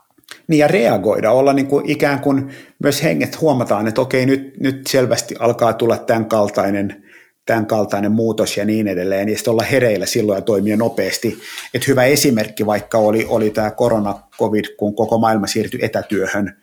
Niin 0.47 0.59
ja 0.59 0.67
reagoida, 0.67 1.31
olla 1.31 1.53
niin 1.53 1.67
kuin 1.67 1.89
ikään 1.89 2.19
kuin 2.19 2.49
myös 2.83 3.03
henget 3.03 3.41
huomataan, 3.41 3.87
että 3.87 4.01
okei 4.01 4.25
nyt, 4.25 4.59
nyt 4.59 4.87
selvästi 4.87 5.35
alkaa 5.39 5.73
tulla 5.73 5.97
tämän 5.97 6.25
kaltainen, 6.25 7.03
tämän 7.45 7.65
kaltainen 7.65 8.11
muutos 8.11 8.57
ja 8.57 8.65
niin 8.65 8.87
edelleen, 8.87 9.29
ja 9.29 9.35
sitten 9.35 9.51
olla 9.51 9.63
hereillä 9.63 10.05
silloin 10.05 10.37
ja 10.37 10.41
toimia 10.41 10.77
nopeasti. 10.77 11.39
Et 11.73 11.87
hyvä 11.87 12.03
esimerkki 12.03 12.65
vaikka 12.65 12.97
oli, 12.97 13.25
oli 13.29 13.49
tämä 13.49 13.71
korona, 13.71 14.19
covid, 14.39 14.65
kun 14.77 14.95
koko 14.95 15.17
maailma 15.17 15.47
siirtyi 15.47 15.79
etätyöhön, 15.83 16.57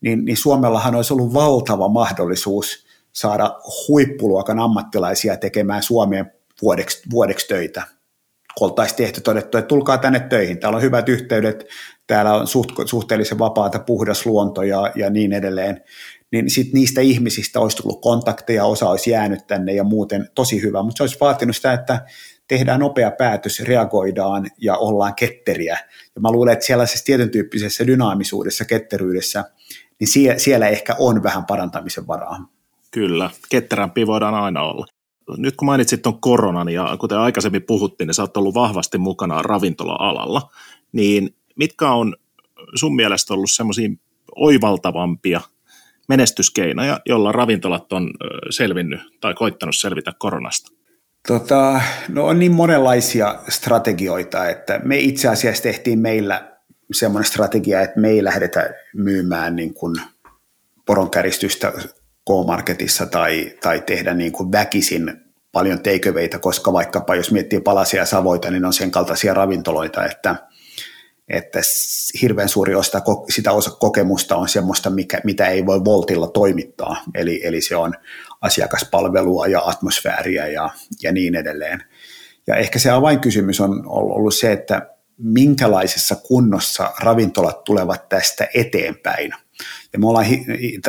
niin, 0.00 0.24
niin 0.24 0.36
Suomellahan 0.36 0.94
olisi 0.94 1.12
ollut 1.12 1.34
valtava 1.34 1.88
mahdollisuus 1.88 2.86
saada 3.12 3.60
huippuluokan 3.88 4.58
ammattilaisia 4.58 5.36
tekemään 5.36 5.82
Suomeen 5.82 6.32
vuodeksi, 6.62 7.02
vuodeksi 7.10 7.48
töitä. 7.48 7.82
Oltaisiin 8.60 8.96
tehty 8.96 9.20
todettu, 9.20 9.58
että 9.58 9.68
tulkaa 9.68 9.98
tänne 9.98 10.20
töihin, 10.20 10.58
täällä 10.58 10.76
on 10.76 10.82
hyvät 10.82 11.08
yhteydet, 11.08 11.66
täällä 12.06 12.34
on 12.34 12.46
suht, 12.46 12.70
suhteellisen 12.84 13.38
vapaata, 13.38 13.78
puhdas 13.78 14.26
luonto 14.26 14.62
ja, 14.62 14.92
ja 14.94 15.10
niin 15.10 15.32
edelleen, 15.32 15.84
niin 16.32 16.50
sitten 16.50 16.80
niistä 16.80 17.00
ihmisistä 17.00 17.60
olisi 17.60 17.76
tullut 17.76 18.02
kontakteja, 18.02 18.64
osa 18.64 18.90
olisi 18.90 19.10
jäänyt 19.10 19.46
tänne 19.46 19.72
ja 19.72 19.84
muuten 19.84 20.28
tosi 20.34 20.62
hyvä, 20.62 20.82
mutta 20.82 20.96
se 20.96 21.02
olisi 21.02 21.20
vaatinut 21.20 21.56
sitä, 21.56 21.72
että 21.72 22.06
tehdään 22.48 22.80
nopea 22.80 23.10
päätös, 23.10 23.60
reagoidaan 23.60 24.46
ja 24.60 24.76
ollaan 24.76 25.14
ketteriä. 25.14 25.78
Ja 26.14 26.20
mä 26.20 26.32
luulen, 26.32 26.52
että 26.52 26.66
sellaisessa 26.66 27.04
tietyn 27.04 27.30
tyyppisessä 27.30 27.86
dynaamisuudessa, 27.86 28.64
ketteryydessä, 28.64 29.44
niin 30.00 30.08
siellä, 30.08 30.38
siellä 30.38 30.68
ehkä 30.68 30.96
on 30.98 31.22
vähän 31.22 31.44
parantamisen 31.46 32.06
varaa. 32.06 32.48
Kyllä, 32.90 33.30
ketterämpi 33.48 34.06
voidaan 34.06 34.34
aina 34.34 34.62
olla 34.62 34.86
nyt 35.36 35.56
kun 35.56 35.66
mainitsit 35.66 36.02
tuon 36.02 36.20
koronan 36.20 36.68
ja 36.68 36.96
kuten 37.00 37.18
aikaisemmin 37.18 37.62
puhuttiin, 37.62 38.06
niin 38.06 38.14
sä 38.14 38.22
oot 38.22 38.36
ollut 38.36 38.54
vahvasti 38.54 38.98
mukana 38.98 39.42
ravintola-alalla, 39.42 40.50
niin 40.92 41.36
mitkä 41.56 41.90
on 41.90 42.16
sun 42.74 42.96
mielestä 42.96 43.34
ollut 43.34 43.50
semmoisia 43.50 43.88
oivaltavampia 44.36 45.40
menestyskeinoja, 46.08 47.00
jolla 47.06 47.32
ravintolat 47.32 47.92
on 47.92 48.10
selvinnyt 48.50 49.00
tai 49.20 49.34
koittanut 49.34 49.76
selvitä 49.76 50.12
koronasta? 50.18 50.72
Tota, 51.28 51.80
no 52.08 52.26
on 52.26 52.38
niin 52.38 52.52
monenlaisia 52.52 53.38
strategioita, 53.48 54.48
että 54.48 54.80
me 54.84 54.98
itse 54.98 55.28
asiassa 55.28 55.62
tehtiin 55.62 55.98
meillä 55.98 56.52
semmoinen 56.92 57.30
strategia, 57.30 57.80
että 57.80 58.00
me 58.00 58.08
ei 58.08 58.24
lähdetä 58.24 58.74
myymään 58.94 59.56
niin 59.56 59.74
kuin 59.74 59.94
poronkääristystä 60.86 61.72
K-Marketissa 62.28 63.06
tai, 63.06 63.52
tai 63.60 63.82
tehdä 63.86 64.14
niin 64.14 64.32
kuin 64.32 64.52
väkisin 64.52 65.12
paljon 65.52 65.78
takeawaita, 65.78 66.38
koska 66.38 66.72
vaikkapa 66.72 67.14
jos 67.14 67.32
miettii 67.32 67.60
palasia 67.60 68.00
ja 68.00 68.06
savoita, 68.06 68.50
niin 68.50 68.64
on 68.64 68.72
sen 68.72 68.90
kaltaisia 68.90 69.34
ravintoloita, 69.34 70.04
että, 70.06 70.36
että 71.28 71.60
hirveän 72.22 72.48
suuri 72.48 72.74
osa 72.74 73.02
sitä 73.30 73.52
osa 73.52 73.70
kokemusta 73.70 74.36
on 74.36 74.48
semmoista, 74.48 74.90
mikä, 74.90 75.20
mitä 75.24 75.46
ei 75.46 75.66
voi 75.66 75.84
Voltilla 75.84 76.26
toimittaa, 76.26 77.02
eli, 77.14 77.40
eli 77.44 77.60
se 77.60 77.76
on 77.76 77.94
asiakaspalvelua 78.40 79.46
ja 79.46 79.60
atmosfääriä 79.64 80.46
ja, 80.46 80.70
ja 81.02 81.12
niin 81.12 81.34
edelleen. 81.34 81.82
Ja 82.46 82.56
ehkä 82.56 82.78
se 82.78 82.90
avainkysymys 82.90 83.60
on 83.60 83.82
ollut 83.86 84.34
se, 84.34 84.52
että 84.52 84.94
minkälaisessa 85.18 86.16
kunnossa 86.16 86.92
ravintolat 87.00 87.64
tulevat 87.64 88.08
tästä 88.08 88.48
eteenpäin. 88.54 89.32
Ja 89.92 89.98
me 89.98 90.06
ollaan, 90.06 90.26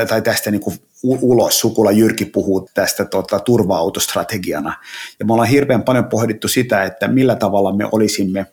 tai 0.07 0.21
tästä 0.21 0.51
niin 0.51 0.61
kuin 0.61 0.75
ulos, 1.03 1.59
Sukula 1.59 1.91
Jyrki 1.91 2.25
puhuu 2.25 2.69
tästä 2.73 3.05
tota, 3.05 3.39
turva-autostrategiana. 3.39 4.73
Ja 5.19 5.25
me 5.25 5.33
ollaan 5.33 5.49
hirveän 5.49 5.83
paljon 5.83 6.05
pohdittu 6.05 6.47
sitä, 6.47 6.83
että 6.83 7.07
millä 7.07 7.35
tavalla 7.35 7.75
me 7.75 7.89
olisimme 7.91 8.45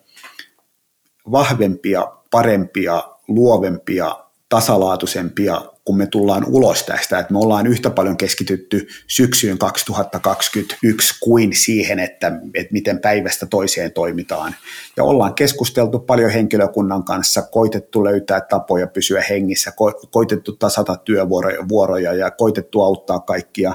vahvempia, 1.32 2.12
parempia, 2.30 3.02
luovempia, 3.28 4.16
tasalaatuisempia 4.48 5.60
kun 5.86 5.96
me 5.96 6.06
tullaan 6.06 6.44
ulos 6.48 6.82
tästä, 6.82 7.18
että 7.18 7.32
me 7.32 7.38
ollaan 7.38 7.66
yhtä 7.66 7.90
paljon 7.90 8.16
keskitytty 8.16 8.86
syksyyn 9.06 9.58
2021 9.58 11.14
kuin 11.20 11.54
siihen, 11.54 11.98
että, 11.98 12.32
että 12.54 12.72
miten 12.72 12.98
päivästä 12.98 13.46
toiseen 13.46 13.92
toimitaan. 13.92 14.54
Ja 14.96 15.04
ollaan 15.04 15.34
keskusteltu 15.34 15.98
paljon 15.98 16.30
henkilökunnan 16.30 17.04
kanssa, 17.04 17.42
koitettu 17.42 18.04
löytää 18.04 18.40
tapoja 18.40 18.86
pysyä 18.86 19.22
hengissä, 19.30 19.70
ko- 19.70 20.08
koitettu 20.10 20.52
tasata 20.52 20.96
työvuoroja 20.96 22.14
ja 22.14 22.30
koitettu 22.30 22.82
auttaa 22.82 23.20
kaikkia, 23.20 23.74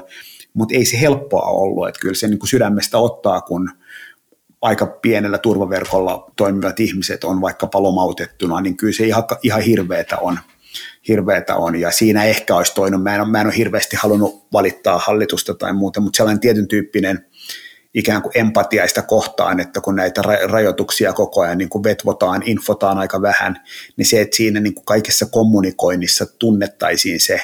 mutta 0.54 0.74
ei 0.74 0.84
se 0.84 1.00
helppoa 1.00 1.50
ollut, 1.50 1.88
että 1.88 2.00
kyllä 2.00 2.14
se 2.14 2.28
niin 2.28 2.38
kuin 2.38 2.48
sydämestä 2.48 2.98
ottaa, 2.98 3.40
kun 3.40 3.70
aika 4.62 4.86
pienellä 4.86 5.38
turvaverkolla 5.38 6.30
toimivat 6.36 6.80
ihmiset 6.80 7.24
on 7.24 7.40
vaikka 7.40 7.66
palomautettuna, 7.66 8.60
niin 8.60 8.76
kyllä 8.76 8.92
se 8.92 9.06
ihan, 9.06 9.24
ihan 9.42 9.62
hirveetä 9.62 10.18
on– 10.18 10.38
hirveätä 11.08 11.56
on, 11.56 11.80
ja 11.80 11.90
siinä 11.90 12.24
ehkä 12.24 12.56
olisi 12.56 12.74
toinen, 12.74 13.00
mä 13.00 13.14
en, 13.14 13.28
mä 13.28 13.40
en 13.40 13.46
ole 13.46 13.56
hirveästi 13.56 13.96
halunnut 13.96 14.46
valittaa 14.52 14.98
hallitusta 14.98 15.54
tai 15.54 15.72
muuta, 15.72 16.00
mutta 16.00 16.16
sellainen 16.16 16.40
tietyn 16.40 16.68
tyyppinen 16.68 17.26
ikään 17.94 18.22
kuin 18.22 18.38
empatiaista 18.38 19.02
kohtaan, 19.02 19.60
että 19.60 19.80
kun 19.80 19.96
näitä 19.96 20.22
rajoituksia 20.44 21.12
koko 21.12 21.40
ajan 21.40 21.58
niin 21.58 21.68
kuin 21.68 21.84
vetvotaan, 21.84 22.42
infotaan 22.46 22.98
aika 22.98 23.22
vähän, 23.22 23.60
niin 23.96 24.06
se, 24.06 24.20
että 24.20 24.36
siinä 24.36 24.60
niin 24.60 24.74
kuin 24.74 24.84
kaikessa 24.84 25.26
kommunikoinnissa 25.26 26.26
tunnettaisiin 26.38 27.20
se 27.20 27.40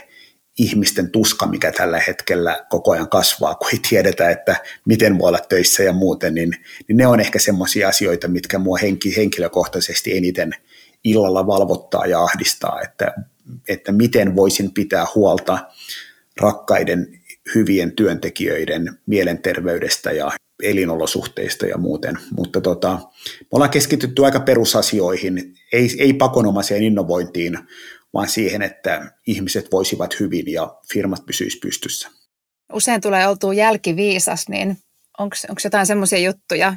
ihmisten 0.58 1.10
tuska, 1.10 1.46
mikä 1.46 1.72
tällä 1.72 2.00
hetkellä 2.06 2.66
koko 2.68 2.92
ajan 2.92 3.08
kasvaa, 3.08 3.54
kun 3.54 3.68
ei 3.72 3.80
tiedetä, 3.88 4.30
että 4.30 4.56
miten 4.84 5.18
voi 5.18 5.28
olla 5.28 5.40
töissä 5.48 5.82
ja 5.82 5.92
muuten, 5.92 6.34
niin, 6.34 6.54
niin 6.88 6.96
ne 6.96 7.06
on 7.06 7.20
ehkä 7.20 7.38
semmoisia 7.38 7.88
asioita, 7.88 8.28
mitkä 8.28 8.58
mua 8.58 8.78
henki, 8.78 9.16
henkilökohtaisesti 9.16 10.16
eniten 10.16 10.54
illalla 11.04 11.46
valvottaa 11.46 12.06
ja 12.06 12.22
ahdistaa, 12.22 12.80
että 12.80 13.14
että 13.68 13.92
miten 13.92 14.36
voisin 14.36 14.72
pitää 14.74 15.06
huolta 15.14 15.58
rakkaiden 16.40 17.20
hyvien 17.54 17.92
työntekijöiden 17.92 18.98
mielenterveydestä 19.06 20.12
ja 20.12 20.32
elinolosuhteista 20.62 21.66
ja 21.66 21.78
muuten. 21.78 22.18
Mutta 22.36 22.60
tota, 22.60 22.98
me 23.40 23.48
ollaan 23.52 23.70
keskitytty 23.70 24.24
aika 24.24 24.40
perusasioihin, 24.40 25.54
ei, 25.72 25.90
ei 25.98 26.12
pakonomaiseen 26.12 26.82
innovointiin, 26.82 27.58
vaan 28.14 28.28
siihen, 28.28 28.62
että 28.62 29.12
ihmiset 29.26 29.72
voisivat 29.72 30.20
hyvin 30.20 30.52
ja 30.52 30.78
firmat 30.92 31.26
pysyisivät 31.26 31.60
pystyssä. 31.60 32.10
Usein 32.72 33.00
tulee 33.00 33.28
oltua 33.28 33.54
jälkiviisas, 33.54 34.48
niin 34.48 34.78
onko 35.18 35.36
jotain 35.64 35.86
semmoisia 35.86 36.18
juttuja 36.18 36.74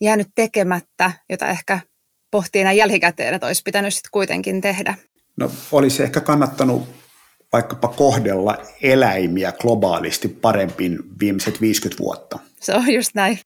jäänyt 0.00 0.28
tekemättä, 0.34 1.12
jota 1.30 1.48
ehkä 1.48 1.80
pohtii 2.30 2.64
näin 2.64 2.76
jälkikäteen, 2.76 3.34
että 3.34 3.46
olisi 3.46 3.62
pitänyt 3.64 3.94
sitten 3.94 4.10
kuitenkin 4.12 4.60
tehdä? 4.60 4.94
No 5.36 5.50
olisi 5.72 6.02
ehkä 6.02 6.20
kannattanut 6.20 6.88
vaikkapa 7.52 7.88
kohdella 7.88 8.58
eläimiä 8.82 9.52
globaalisti 9.52 10.28
parempin 10.28 10.98
viimeiset 11.20 11.60
50 11.60 12.02
vuotta. 12.02 12.38
Se 12.60 12.74
on 12.74 12.92
just 12.92 13.10
näin. 13.14 13.38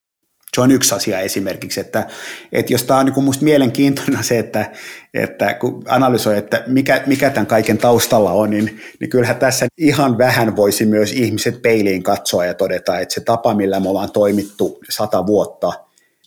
Se 0.55 0.61
on 0.61 0.71
yksi 0.71 0.95
asia 0.95 1.21
esimerkiksi, 1.21 1.81
että, 1.81 2.07
että 2.53 2.73
jos 2.73 2.83
tämä 2.83 3.01
on 3.01 3.07
niin 3.07 3.19
minusta 3.19 3.45
mielenkiintoinen 3.45 4.25
se, 4.25 4.39
että, 4.39 4.73
että 5.15 5.55
kun 5.55 5.83
analysoi, 5.89 6.39
että 6.39 6.65
mikä, 6.67 7.03
mikä 7.07 7.31
tämän 7.31 7.47
kaiken 7.47 7.79
taustalla 7.79 8.33
on, 8.33 8.51
niin, 8.51 8.81
niin 9.01 9.11
kyllähän 9.11 9.37
tässä 9.37 9.67
ihan 9.79 10.19
vähän 10.19 10.57
voisi 10.57 10.87
myös 10.87 11.13
ihmiset 11.13 11.63
peiliin 11.63 12.03
katsoa 12.03 12.45
ja 12.45 12.55
todeta, 12.55 12.99
että 12.99 13.15
se 13.15 13.21
tapa, 13.21 13.55
millä 13.55 13.81
me 13.81 13.89
ollaan 13.89 14.13
toimittu 14.13 14.81
sata 14.91 15.27
vuotta, 15.27 15.73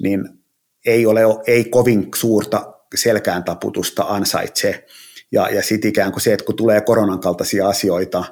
niin 0.01 0.29
ei 0.85 1.05
ole 1.05 1.21
ei 1.47 1.63
kovin 1.63 2.07
suurta 2.15 2.73
selkään 2.95 3.43
taputusta 3.43 4.03
ansaitse 4.03 4.85
ja, 5.31 5.49
ja 5.49 5.63
sitten 5.63 5.89
ikään 5.89 6.11
kuin 6.11 6.21
se, 6.21 6.33
että 6.33 6.45
kun 6.45 6.55
tulee 6.55 6.81
koronan 6.81 7.19
kaltaisia 7.19 7.67
asioita, 7.67 8.23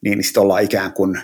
niin 0.00 0.24
sitten 0.24 0.42
ollaan 0.42 0.62
ikään 0.62 0.92
kuin 0.92 1.18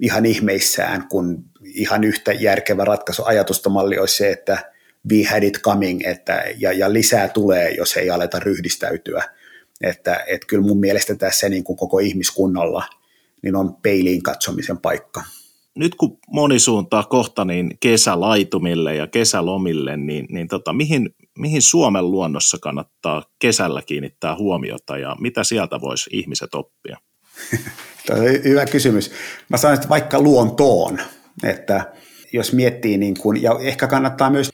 ihan 0.00 0.26
ihmeissään, 0.26 1.08
kun 1.08 1.44
ihan 1.64 2.04
yhtä 2.04 2.32
järkevä 2.32 2.84
ratkaisu, 2.84 3.22
ajatustamalli 3.24 3.98
olisi 3.98 4.16
se, 4.16 4.30
että 4.30 4.72
we 5.12 5.22
had 5.22 5.42
it 5.42 5.60
coming, 5.60 6.00
että, 6.04 6.44
ja, 6.58 6.72
ja 6.72 6.92
lisää 6.92 7.28
tulee, 7.28 7.70
jos 7.70 7.96
ei 7.96 8.10
aleta 8.10 8.40
ryhdistäytyä. 8.40 9.24
Että, 9.80 10.24
että 10.26 10.46
kyllä 10.46 10.66
mun 10.66 10.80
mielestä 10.80 11.14
tässä 11.14 11.48
niin 11.48 11.64
kuin 11.64 11.76
koko 11.76 11.98
ihmiskunnalla 11.98 12.84
niin 13.42 13.56
on 13.56 13.76
peiliin 13.82 14.22
katsomisen 14.22 14.78
paikka. 14.78 15.24
Nyt 15.74 15.94
kun 15.94 16.18
moni 16.30 16.58
suuntaa 16.58 17.02
kohta 17.02 17.44
niin 17.44 17.70
kesälaitumille 17.80 18.96
ja 18.96 19.06
kesälomille, 19.06 19.96
niin, 19.96 20.26
niin 20.30 20.48
tota, 20.48 20.72
mihin 20.72 21.14
mihin 21.38 21.62
Suomen 21.62 22.10
luonnossa 22.10 22.58
kannattaa 22.60 23.22
kesällä 23.38 23.82
kiinnittää 23.82 24.36
huomiota 24.36 24.98
ja 24.98 25.16
mitä 25.20 25.44
sieltä 25.44 25.80
voisi 25.80 26.10
ihmiset 26.12 26.54
oppia? 26.54 26.98
Tämä 28.06 28.20
on 28.20 28.26
hyvä 28.26 28.66
kysymys. 28.66 29.12
Mä 29.48 29.56
sanoin, 29.56 29.74
että 29.76 29.88
vaikka 29.88 30.20
luontoon, 30.20 30.98
että 31.42 31.92
jos 32.32 32.52
miettii, 32.52 32.98
niin 32.98 33.18
kuin, 33.18 33.42
ja 33.42 33.58
ehkä 33.60 33.86
kannattaa 33.86 34.30
myös 34.30 34.50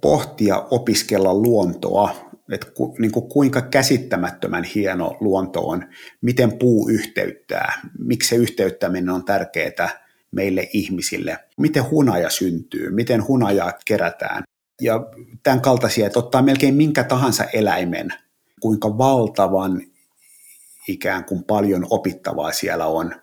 pohtia 0.00 0.60
opiskella 0.70 1.34
luontoa, 1.34 2.14
että 2.52 2.66
ku, 2.74 2.96
niin 2.98 3.12
kuin 3.12 3.28
kuinka 3.28 3.62
käsittämättömän 3.62 4.64
hieno 4.64 5.16
luonto 5.20 5.60
on, 5.68 5.84
miten 6.20 6.58
puu 6.58 6.88
yhteyttää, 6.88 7.80
miksi 7.98 8.28
se 8.28 8.36
yhteyttäminen 8.36 9.10
on 9.10 9.24
tärkeää 9.24 10.06
meille 10.30 10.68
ihmisille, 10.72 11.38
miten 11.58 11.90
hunaja 11.90 12.30
syntyy, 12.30 12.90
miten 12.90 13.26
hunajaa 13.28 13.72
kerätään, 13.84 14.42
ja 14.82 15.06
tämän 15.42 15.60
kaltaisia, 15.60 16.06
että 16.06 16.18
ottaa 16.18 16.42
melkein 16.42 16.74
minkä 16.74 17.04
tahansa 17.04 17.44
eläimen, 17.44 18.08
kuinka 18.60 18.98
valtavan 18.98 19.82
ikään 20.88 21.24
kuin 21.24 21.44
paljon 21.44 21.86
opittavaa 21.90 22.52
siellä 22.52 22.86
on. 22.86 23.14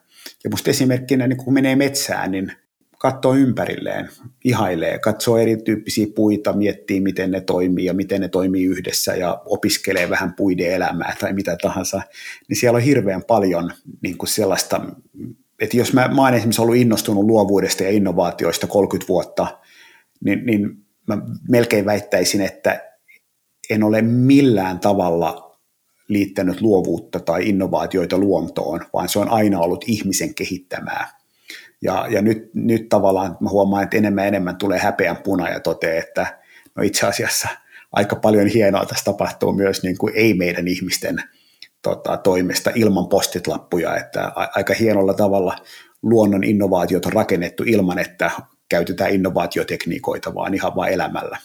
Ja 0.43 0.50
musta 0.50 0.69
esimerkkinä, 0.69 1.28
niin 1.28 1.38
kun 1.38 1.54
menee 1.54 1.76
metsään, 1.76 2.32
niin 2.32 2.52
katsoo 2.98 3.36
ympärilleen, 3.36 4.10
ihailee, 4.43 5.00
katsoo 5.00 5.38
erityyppisiä 5.38 6.08
puita, 6.15 6.54
miettii 6.54 7.02
miten 7.02 7.32
ne 7.32 7.41
toimii 7.41 7.86
ja 7.86 7.93
miten 7.93 8.22
ne 8.22 8.28
toimii 8.28 8.65
yhdessä 8.65 9.15
ja 9.15 9.41
opiskelee 9.45 10.10
vähän 10.10 10.34
puiden 10.34 10.72
elämää 10.72 11.15
tai 11.19 11.34
mitä 11.34 11.58
tahansa, 11.62 12.02
niin 12.48 12.58
siellä 12.58 12.78
on 12.78 12.84
hirveän 12.84 13.24
paljon 13.24 13.72
niin 14.02 14.17
kuin 14.17 14.30
sellaista, 14.30 14.82
että 15.60 15.78
jos 15.78 15.93
mä, 15.93 16.08
mä 16.08 16.22
oon 16.22 16.34
esimerkiksi 16.34 16.62
ollut 16.62 16.76
innostunut 16.76 17.26
luovuudesta 17.26 17.84
ja 17.84 17.89
innovaatioista 17.89 18.67
30 18.67 19.08
vuotta, 19.08 19.60
niin, 20.24 20.45
niin 20.45 20.86
mä 21.10 21.22
melkein 21.50 21.86
väittäisin, 21.86 22.41
että 22.41 22.89
en 23.69 23.84
ole 23.84 24.02
millään 24.02 24.80
tavalla 24.80 25.58
liittänyt 26.08 26.62
luovuutta 26.62 27.19
tai 27.19 27.50
innovaatioita 27.50 28.17
luontoon, 28.17 28.80
vaan 28.93 29.10
se 29.10 29.19
on 29.19 29.30
aina 29.30 29.60
ollut 29.60 29.86
ihmisen 29.88 30.36
kehittämää. 30.36 31.19
Ja, 31.82 32.08
ja 32.10 32.22
nyt, 32.22 32.50
nyt 32.54 32.89
tavallaan 32.89 33.38
mä 33.39 33.50
huomaan, 33.50 33.84
että 33.84 33.98
enemmän 33.98 34.28
enemmän 34.28 34.58
tulee 34.58 34.80
häpeän 34.80 35.17
puna 35.17 35.50
ja 35.50 35.60
toteaa, 35.60 36.00
että 36.00 36.39
no 36.76 36.84
itse 36.84 37.08
asiassa 37.08 37.48
aika 37.91 38.15
paljon 38.15 38.48
hienoa 38.48 38.86
tässä 38.86 39.06
tapahtuu 39.06 39.54
myös 39.54 39.84
niin 39.84 39.98
kuin 39.98 40.13
ei 40.15 40.34
meidän 40.34 40.67
ihmisten 40.67 41.17
tota, 41.82 42.17
toimesta 42.17 42.72
ilman 42.76 43.08
postitlappuja, 43.08 43.98
että 43.98 44.32
aika 44.36 44.74
hienolla 44.74 45.13
tavalla 45.13 45.56
luonnon 46.02 46.43
innovaatiot 46.43 47.06
on 47.06 47.13
rakennettu 47.13 47.63
ilman, 47.65 48.00
että 48.00 48.32
käytetään 48.69 49.12
innovaatiotekniikoita, 49.12 50.34
vaan 50.36 50.53
ihan 50.53 50.75
vain 50.75 50.93
elämällä. 50.93 51.38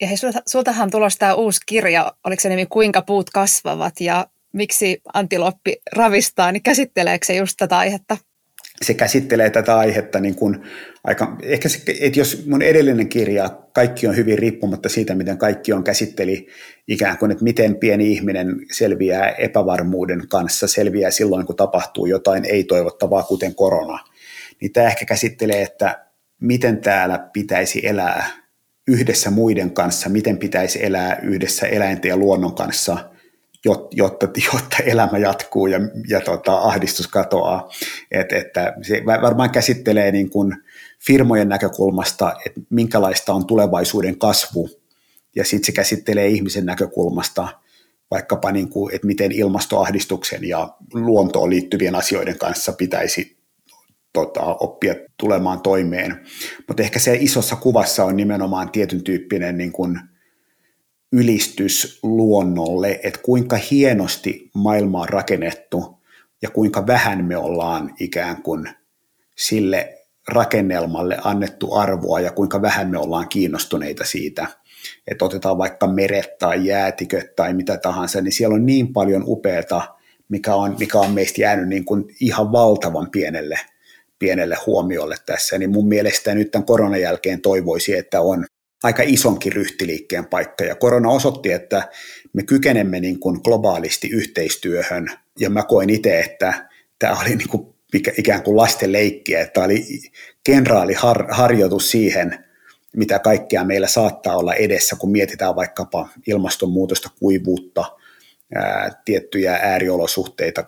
Ja 0.00 0.06
hei, 0.06 0.16
sultahan 0.46 0.90
tulossa 0.90 1.18
tämä 1.18 1.34
uusi 1.34 1.60
kirja, 1.66 2.12
oliko 2.24 2.40
se 2.40 2.48
nimi 2.48 2.66
Kuinka 2.66 3.02
puut 3.02 3.30
kasvavat 3.30 4.00
ja 4.00 4.26
miksi 4.52 5.00
antiloppi 5.14 5.76
ravistaa, 5.92 6.52
niin 6.52 6.62
käsitteleekö 6.62 7.26
se 7.26 7.34
just 7.34 7.54
tätä 7.58 7.78
aihetta? 7.78 8.16
se 8.82 8.94
käsittelee 8.94 9.50
tätä 9.50 9.78
aihetta 9.78 10.20
niin 10.20 10.34
kuin 10.34 10.62
aika, 11.04 11.36
ehkä 11.42 11.68
se, 11.68 11.82
että 12.00 12.20
jos 12.20 12.46
mun 12.46 12.62
edellinen 12.62 13.08
kirja, 13.08 13.50
kaikki 13.72 14.06
on 14.06 14.16
hyvin 14.16 14.38
riippumatta 14.38 14.88
siitä, 14.88 15.14
miten 15.14 15.38
kaikki 15.38 15.72
on 15.72 15.84
käsitteli 15.84 16.46
ikään 16.88 17.18
kuin, 17.18 17.30
että 17.30 17.44
miten 17.44 17.76
pieni 17.76 18.12
ihminen 18.12 18.56
selviää 18.72 19.28
epävarmuuden 19.28 20.28
kanssa, 20.28 20.66
selviää 20.66 21.10
silloin, 21.10 21.46
kun 21.46 21.56
tapahtuu 21.56 22.06
jotain 22.06 22.44
ei-toivottavaa, 22.44 23.22
kuten 23.22 23.54
korona, 23.54 23.98
niin 24.60 24.72
tämä 24.72 24.86
ehkä 24.86 25.04
käsittelee, 25.04 25.62
että 25.62 26.06
miten 26.46 26.80
täällä 26.80 27.28
pitäisi 27.32 27.86
elää 27.86 28.30
yhdessä 28.88 29.30
muiden 29.30 29.70
kanssa, 29.70 30.08
miten 30.08 30.38
pitäisi 30.38 30.84
elää 30.84 31.18
yhdessä 31.22 31.66
eläinten 31.66 32.08
ja 32.08 32.16
luonnon 32.16 32.54
kanssa– 32.54 32.98
jotta, 33.92 34.26
jotta 34.52 34.76
elämä 34.86 35.18
jatkuu 35.18 35.66
ja, 35.66 35.78
ja 36.08 36.20
tota, 36.20 36.58
ahdistus 36.58 37.08
katoaa. 37.08 37.68
Et, 38.10 38.32
että 38.32 38.74
se 38.82 39.02
varmaan 39.22 39.50
käsittelee 39.50 40.12
niin 40.12 40.30
kuin 40.30 40.56
firmojen 41.06 41.48
näkökulmasta, 41.48 42.32
että 42.46 42.60
minkälaista 42.70 43.34
on 43.34 43.46
tulevaisuuden 43.46 44.18
kasvu, 44.18 44.70
ja 45.36 45.44
sitten 45.44 45.66
se 45.66 45.72
käsittelee 45.72 46.28
ihmisen 46.28 46.66
näkökulmasta 46.66 47.48
vaikkapa, 48.10 48.52
niin 48.52 48.68
kuin, 48.68 48.94
että 48.94 49.06
miten 49.06 49.32
ilmastoahdistuksen 49.32 50.44
ja 50.44 50.68
luontoon 50.94 51.50
liittyvien 51.50 51.94
asioiden 51.94 52.38
kanssa 52.38 52.72
pitäisi 52.72 53.36
tota, 54.14 54.40
oppia 54.40 54.94
tulemaan 55.16 55.60
toimeen. 55.60 56.20
Mutta 56.68 56.82
ehkä 56.82 56.98
se 56.98 57.16
isossa 57.20 57.56
kuvassa 57.56 58.04
on 58.04 58.16
nimenomaan 58.16 58.70
tietyn 58.70 59.04
tyyppinen 59.04 59.58
niin 59.58 59.72
kuin, 59.72 60.00
ylistys 61.14 61.98
luonnolle, 62.02 63.00
että 63.02 63.20
kuinka 63.22 63.56
hienosti 63.70 64.50
maailma 64.54 65.00
on 65.00 65.08
rakennettu 65.08 66.00
ja 66.42 66.50
kuinka 66.50 66.86
vähän 66.86 67.24
me 67.24 67.36
ollaan 67.36 67.94
ikään 68.00 68.42
kuin 68.42 68.68
sille 69.36 69.98
rakennelmalle 70.28 71.18
annettu 71.24 71.74
arvoa 71.74 72.20
ja 72.20 72.32
kuinka 72.32 72.62
vähän 72.62 72.90
me 72.90 72.98
ollaan 72.98 73.28
kiinnostuneita 73.28 74.04
siitä. 74.04 74.46
Että 75.06 75.24
otetaan 75.24 75.58
vaikka 75.58 75.86
meret 75.86 76.38
tai 76.38 76.66
jäätiköt 76.66 77.36
tai 77.36 77.54
mitä 77.54 77.76
tahansa, 77.76 78.20
niin 78.20 78.32
siellä 78.32 78.54
on 78.54 78.66
niin 78.66 78.92
paljon 78.92 79.22
upeata, 79.26 79.82
mikä 80.28 80.54
on, 80.54 80.76
mikä 80.78 80.98
on 80.98 81.10
meistä 81.10 81.40
jäänyt 81.40 81.68
niin 81.68 81.84
kuin 81.84 82.04
ihan 82.20 82.52
valtavan 82.52 83.10
pienelle, 83.10 83.60
pienelle 84.18 84.56
huomiolle 84.66 85.16
tässä. 85.26 85.58
Niin 85.58 85.70
mun 85.70 85.88
mielestä 85.88 86.34
nyt 86.34 86.50
tämän 86.50 86.66
koronan 86.66 87.00
jälkeen 87.00 87.40
toivoisi, 87.40 87.96
että 87.96 88.20
on 88.20 88.46
aika 88.82 89.02
isonkin 89.06 89.52
ryhtiliikkeen 89.52 90.26
paikka. 90.26 90.64
Ja 90.64 90.74
korona 90.74 91.10
osoitti, 91.10 91.52
että 91.52 91.88
me 92.32 92.42
kykenemme 92.42 93.00
niin 93.00 93.20
kuin 93.20 93.40
globaalisti 93.44 94.08
yhteistyöhön. 94.08 95.06
Ja 95.38 95.50
mä 95.50 95.62
koin 95.62 95.90
itse, 95.90 96.20
että 96.20 96.68
tämä 96.98 97.20
oli 97.20 97.36
niin 97.36 97.48
kuin 97.48 97.74
ikään 98.18 98.42
kuin 98.42 98.56
lasten 98.56 98.92
leikkiä, 98.92 99.40
että 99.40 99.52
tämä 99.52 99.64
oli 99.64 99.84
kenraaliharjoitus 100.44 101.90
siihen, 101.90 102.44
mitä 102.96 103.18
kaikkea 103.18 103.64
meillä 103.64 103.86
saattaa 103.86 104.36
olla 104.36 104.54
edessä, 104.54 104.96
kun 104.96 105.10
mietitään 105.10 105.56
vaikkapa 105.56 106.08
ilmastonmuutosta, 106.26 107.10
kuivuutta, 107.18 107.84
ää, 108.54 109.02
tiettyjä 109.04 109.58
ääriolosuhteita, 109.62 110.64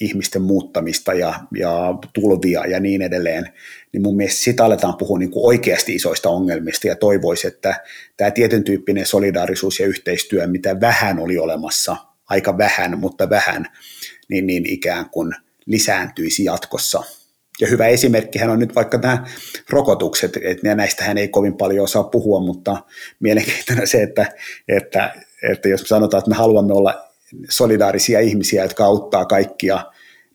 ihmisten 0.00 0.42
muuttamista 0.42 1.14
ja, 1.14 1.34
ja 1.54 1.94
tulvia 2.12 2.66
ja 2.66 2.80
niin 2.80 3.02
edelleen, 3.02 3.52
niin 3.92 4.02
mun 4.02 4.16
mielestä 4.16 4.40
sitä 4.40 4.64
aletaan 4.64 4.96
puhua 4.96 5.18
niin 5.18 5.30
kuin 5.30 5.46
oikeasti 5.46 5.94
isoista 5.94 6.28
ongelmista 6.28 6.86
ja 6.86 6.96
toivoisi, 6.96 7.46
että 7.46 7.84
tämä 8.16 8.30
tietyn 8.30 8.64
tyyppinen 8.64 9.06
solidaarisuus 9.06 9.80
ja 9.80 9.86
yhteistyö, 9.86 10.46
mitä 10.46 10.80
vähän 10.80 11.18
oli 11.18 11.38
olemassa, 11.38 11.96
aika 12.28 12.58
vähän, 12.58 12.98
mutta 12.98 13.30
vähän, 13.30 13.66
niin, 14.28 14.46
niin 14.46 14.66
ikään 14.66 15.10
kuin 15.10 15.34
lisääntyisi 15.66 16.44
jatkossa. 16.44 17.02
Ja 17.60 17.66
hyvä 17.66 17.86
esimerkkihän 17.86 18.50
on 18.50 18.58
nyt 18.58 18.74
vaikka 18.74 18.98
nämä 18.98 19.26
rokotukset, 19.70 20.36
että 20.42 20.74
näistähän 20.74 21.18
ei 21.18 21.28
kovin 21.28 21.56
paljon 21.56 21.84
osaa 21.84 22.04
puhua, 22.04 22.40
mutta 22.40 22.76
mielenkiintoinen 23.20 23.86
se, 23.86 24.02
että, 24.02 24.26
että, 24.68 25.14
että 25.50 25.68
jos 25.68 25.80
me 25.80 25.86
sanotaan, 25.86 26.18
että 26.18 26.30
me 26.30 26.36
haluamme 26.36 26.72
olla 26.72 27.07
solidaarisia 27.50 28.20
ihmisiä, 28.20 28.62
jotka 28.62 28.84
auttaa 28.84 29.24
kaikkia, 29.24 29.84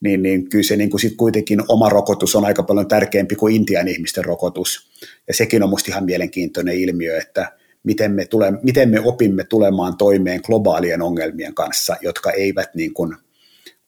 niin, 0.02 0.22
niin 0.22 0.50
kyllä 0.50 0.64
se 0.64 0.76
niin 0.76 0.90
kuin 0.90 1.02
sit 1.02 1.16
kuitenkin 1.18 1.62
oma 1.68 1.90
rokotus 1.90 2.36
on 2.36 2.46
aika 2.46 2.64
paljon 2.64 2.88
tärkeämpi 2.88 3.36
kuin 3.36 3.56
Intian 3.56 3.88
ihmisten 3.88 4.26
rokotus. 4.26 4.92
Ja 5.28 5.34
sekin 5.34 5.64
on 5.64 5.70
minusta 5.70 5.92
ihan 5.92 6.06
mielenkiintoinen 6.06 6.78
ilmiö, 6.78 7.18
että 7.18 7.52
miten 7.84 8.12
me, 8.12 8.26
tule, 8.26 8.54
miten 8.64 8.90
me 8.90 9.00
opimme 9.00 9.44
tulemaan 9.44 9.98
toimeen 9.98 10.42
globaalien 10.46 11.02
ongelmien 11.02 11.54
kanssa, 11.54 11.96
jotka 12.02 12.32
eivät 12.32 12.76
niin 12.76 12.94
kuin 12.94 13.16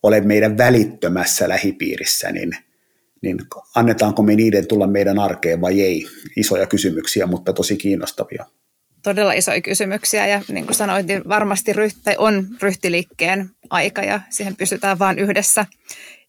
ole 0.04 0.22
meidän 0.22 0.58
välittömässä 0.58 1.50
lähipiirissä, 1.50 2.32
niin, 2.32 2.52
niin 3.22 3.38
annetaanko 3.76 4.24
me 4.24 4.36
niiden 4.36 4.68
tulla 4.68 4.88
meidän 4.88 5.20
arkeen 5.20 5.62
vai 5.62 5.82
ei? 5.82 6.08
Isoja 6.36 6.68
kysymyksiä, 6.68 7.26
mutta 7.26 7.54
tosi 7.54 7.78
kiinnostavia 7.78 8.46
todella 9.06 9.34
isoja 9.34 9.62
kysymyksiä 9.62 10.28
ja 10.28 10.42
niin 10.48 10.66
kuin 10.66 10.76
sanoit, 10.76 11.08
niin 11.08 11.22
varmasti 11.30 11.74
ryhti, 11.74 12.00
on 12.18 12.48
ryhtiliikkeen 12.62 13.50
aika 13.70 14.02
ja 14.02 14.20
siihen 14.30 14.56
pystytään 14.56 15.00
vain 15.00 15.20
yhdessä. 15.20 15.66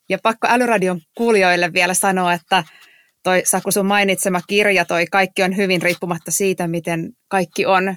Ja 0.09 0.19
pakko 0.23 0.47
Älyradion 0.51 1.01
kuulijoille 1.17 1.73
vielä 1.73 1.95
sanoa, 1.95 2.33
että 2.33 2.65
toi 3.23 3.43
Saku 3.45 3.71
sun 3.71 3.87
mainitsema 3.87 4.41
kirja, 4.49 4.85
toi 4.85 5.07
Kaikki 5.07 5.43
on 5.43 5.57
hyvin 5.57 5.83
riippumatta 5.83 6.31
siitä, 6.31 6.69
miten 6.69 7.12
kaikki 7.29 7.67
on, 7.67 7.97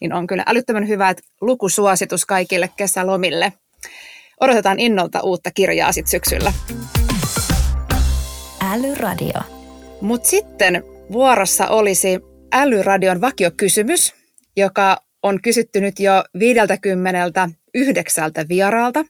niin 0.00 0.12
on 0.12 0.26
kyllä 0.26 0.42
älyttömän 0.46 0.88
hyvä 0.88 1.14
lukusuositus 1.40 2.26
kaikille 2.26 2.70
kesälomille. 2.76 3.52
Odotetaan 4.40 4.80
innolta 4.80 5.20
uutta 5.20 5.50
kirjaa 5.50 5.92
sitten 5.92 6.10
syksyllä. 6.10 6.52
Älyradio. 8.72 9.40
Mutta 10.00 10.28
sitten 10.28 10.82
vuorossa 11.12 11.68
olisi 11.68 12.20
Älyradion 12.52 13.20
vakiokysymys, 13.20 14.14
joka 14.56 14.96
on 15.22 15.42
kysytty 15.42 15.80
nyt 15.80 16.00
jo 16.00 16.24
59 16.38 18.32
vieraalta. 18.48 19.04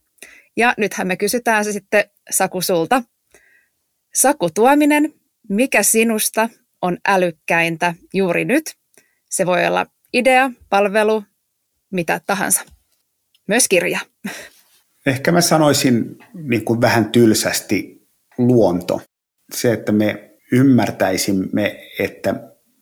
Ja 0.56 0.74
nythän 0.78 1.06
me 1.06 1.16
kysytään 1.16 1.64
se 1.64 1.72
sitten 1.72 2.04
Saku 2.30 2.61
sulta. 2.61 3.02
Saku 4.14 4.50
Tuominen, 4.54 5.14
mikä 5.48 5.82
sinusta 5.82 6.48
on 6.82 6.98
älykkäintä 7.09 7.94
juuri 8.14 8.44
nyt? 8.44 8.74
Se 9.30 9.46
voi 9.46 9.66
olla 9.66 9.87
idea, 10.12 10.50
palvelu, 10.70 11.24
mitä 11.92 12.20
tahansa. 12.26 12.64
Myös 13.48 13.68
kirja. 13.68 14.00
Ehkä 15.06 15.32
mä 15.32 15.40
sanoisin 15.40 16.18
niin 16.35 16.64
kuin 16.64 16.80
vähän 16.80 17.12
tylsästi 17.12 18.09
luonto. 18.38 19.00
Se, 19.54 19.72
että 19.72 19.92
me 19.92 20.30
ymmärtäisimme, 20.52 21.80
että 21.98 22.35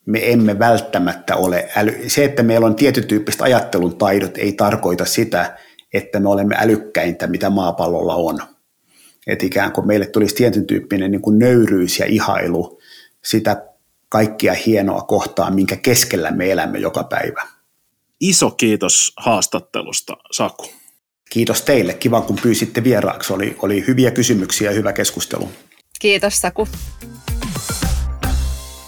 me 0.07 0.33
emme 0.33 0.59
välttämättä 0.59 1.37
ole 1.37 1.69
äly... 1.77 2.09
Se, 2.09 2.25
että 2.25 2.43
meillä 2.43 2.67
on 2.67 2.75
tietyn 2.75 3.07
tyyppistä 3.07 3.45
ajattelun 3.45 3.97
taidot, 3.99 4.38
ei 4.38 4.53
tarkoita 4.53 5.05
sitä, 5.05 5.59
että 5.95 6.21
me 6.21 6.29
olemme 6.29 6.57
älykkäintä, 6.59 7.27
mitä 7.27 7.51
maapallolla 7.51 8.14
on. 8.14 8.38
Että 9.27 9.47
ikään 9.47 9.73
kuin 9.73 9.87
meille 9.87 10.07
tulisi 10.07 10.35
tietyn 10.35 10.67
tyyppinen 10.67 11.11
niin 11.11 11.23
kuin 11.23 11.38
nöyryys 11.38 11.99
ja 11.99 12.07
ihailu 12.07 12.81
sitä 13.25 13.67
kaikkia 14.09 14.55
hienoa 14.55 15.03
kohtaa, 15.03 15.51
minkä 15.51 15.77
keskellä 15.77 16.31
me 16.31 16.53
elämme 16.53 16.79
joka 16.79 17.05
päivä. 17.05 17.43
Iso 18.21 18.51
kiitos 18.51 19.12
haastattelusta, 19.17 20.17
Saku. 20.33 20.67
Kiitos 21.31 21.62
teille. 21.62 21.95
Kiva, 21.95 22.21
kun 22.21 22.38
pyysitte 22.43 22.85
vieraaksi. 22.85 23.33
Oli, 23.33 23.57
oli 23.62 23.85
hyviä 23.87 24.11
kysymyksiä 24.11 24.71
ja 24.71 24.77
hyvä 24.77 24.93
keskustelu. 24.93 25.49
Kiitos, 25.99 26.40
Saku. 26.40 26.69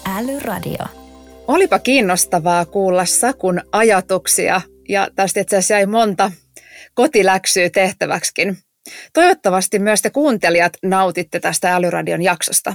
Älyradio. 0.05 1.06
Olipa 1.49 1.79
kiinnostavaa 1.79 2.65
kuulla 2.65 3.05
Sakun 3.05 3.61
ajatuksia 3.73 4.61
ja 4.89 5.09
tästä 5.15 5.41
itse 5.41 5.57
asiassa 5.57 5.75
jäi 5.75 5.87
monta 5.87 6.33
kotiläksyä 6.95 7.71
tehtäväksikin. 7.71 8.59
Toivottavasti 9.13 9.79
myös 9.79 10.03
te 10.03 10.11
kuuntelijat 10.11 10.73
nautitte 10.83 11.41
tästä 11.41 11.75
Älyradion 11.75 12.23
jaksosta. 12.23 12.75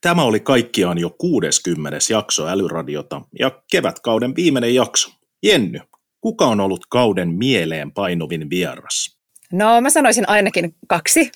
Tämä 0.00 0.22
oli 0.22 0.40
kaikkiaan 0.40 0.98
jo 0.98 1.10
60. 1.10 1.98
jakso 2.10 2.48
Älyradiota 2.48 3.22
ja 3.38 3.62
kevätkauden 3.70 4.36
viimeinen 4.36 4.74
jakso. 4.74 5.10
Jenny, 5.42 5.80
kuka 6.20 6.46
on 6.46 6.60
ollut 6.60 6.86
kauden 6.86 7.28
mieleen 7.28 7.92
painuvin 7.92 8.50
vieras? 8.50 9.16
No 9.52 9.80
mä 9.80 9.90
sanoisin 9.90 10.28
ainakin 10.28 10.74
kaksi. 10.88 11.32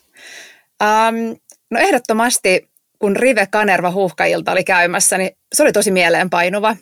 Um, 0.83 1.37
no 1.71 1.81
ehdottomasti 1.81 2.69
kun 3.05 3.17
Rive 3.17 3.47
Kanerva 3.47 3.91
huuhkajilta 3.91 4.53
oli 4.53 4.65
käymässä, 4.65 5.19
niin 5.19 5.31
se 5.55 5.63
oli 5.63 5.73
tosi 5.73 5.91
mieleenpainuva. 5.91 6.77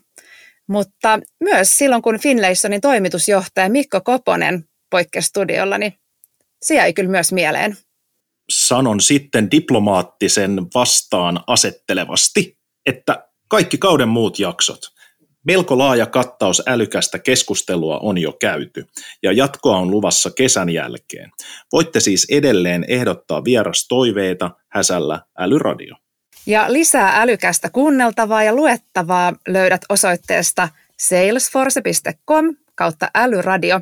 Mutta 0.68 1.20
myös 1.40 1.78
silloin, 1.78 2.02
kun 2.02 2.18
Finlaysonin 2.18 2.80
toimitusjohtaja 2.80 3.68
Mikko 3.68 4.00
Koponen 4.00 4.64
poikkesi 4.90 5.28
studiolla, 5.28 5.78
niin 5.78 5.92
se 6.62 6.74
jäi 6.74 6.92
kyllä 6.92 7.10
myös 7.10 7.32
mieleen. 7.32 7.76
Sanon 8.50 9.00
sitten 9.00 9.50
diplomaattisen 9.50 10.66
vastaan 10.74 11.40
asettelevasti, 11.46 12.58
että 12.86 13.28
kaikki 13.48 13.78
kauden 13.78 14.08
muut 14.08 14.38
jaksot, 14.38 14.80
melko 15.46 15.78
laaja 15.78 16.06
kattaus 16.06 16.62
älykästä 16.66 17.18
keskustelua 17.18 17.98
on 17.98 18.18
jo 18.18 18.32
käyty 18.32 18.86
ja 19.22 19.32
jatkoa 19.32 19.76
on 19.76 19.90
luvassa 19.90 20.30
kesän 20.30 20.70
jälkeen. 20.70 21.30
Voitte 21.72 22.00
siis 22.00 22.26
edelleen 22.30 22.84
ehdottaa 22.88 23.44
vierastoiveita 23.44 24.50
häsällä 24.72 25.20
älyradio. 25.38 25.94
Ja 26.46 26.72
lisää 26.72 27.20
älykästä 27.22 27.70
kuunneltavaa 27.70 28.42
ja 28.42 28.54
luettavaa 28.54 29.32
löydät 29.48 29.80
osoitteesta 29.88 30.68
salesforce.com 30.98 32.56
kautta 32.74 33.10
älyradio. 33.14 33.80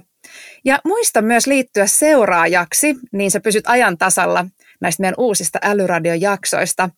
Ja 0.65 0.79
muista 0.85 1.23
myös 1.23 1.47
liittyä 1.47 1.87
seuraajaksi, 1.87 2.97
niin 3.13 3.31
sä 3.31 3.41
pysyt 3.41 3.65
ajan 3.67 3.99
tasalla 3.99 4.47
näistä 4.81 5.01
meidän 5.01 5.15
uusista 5.19 5.59
älyradiojaksoista. 5.63 6.91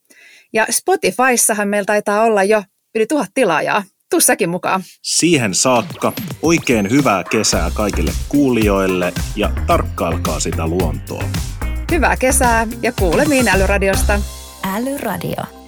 Ja 0.53 0.67
Spotifyssahan 0.71 1.69
meillä 1.69 1.87
taitaa 1.87 2.23
olla 2.23 2.43
jo 2.43 2.63
yli 2.95 3.07
tuhat 3.07 3.31
tilaajaa. 3.35 3.85
Tuu 4.11 4.21
säkin 4.21 4.49
mukaan. 4.49 4.83
Siihen 5.03 5.55
saakka 5.55 6.13
oikein 6.43 6.91
hyvää 6.91 7.25
kesää 7.31 7.71
kaikille 7.75 8.11
kuulijoille 8.29 9.13
ja 9.37 9.51
tarkkailkaa 9.67 10.41
sitä 10.41 10.67
luontoa. 10.67 11.25
Hyvää 11.91 12.17
kesää 12.17 12.67
ja 12.83 12.93
kuulemiin 12.93 13.49
Älyradiosta. 13.49 14.21
Älyradio. 14.65 15.62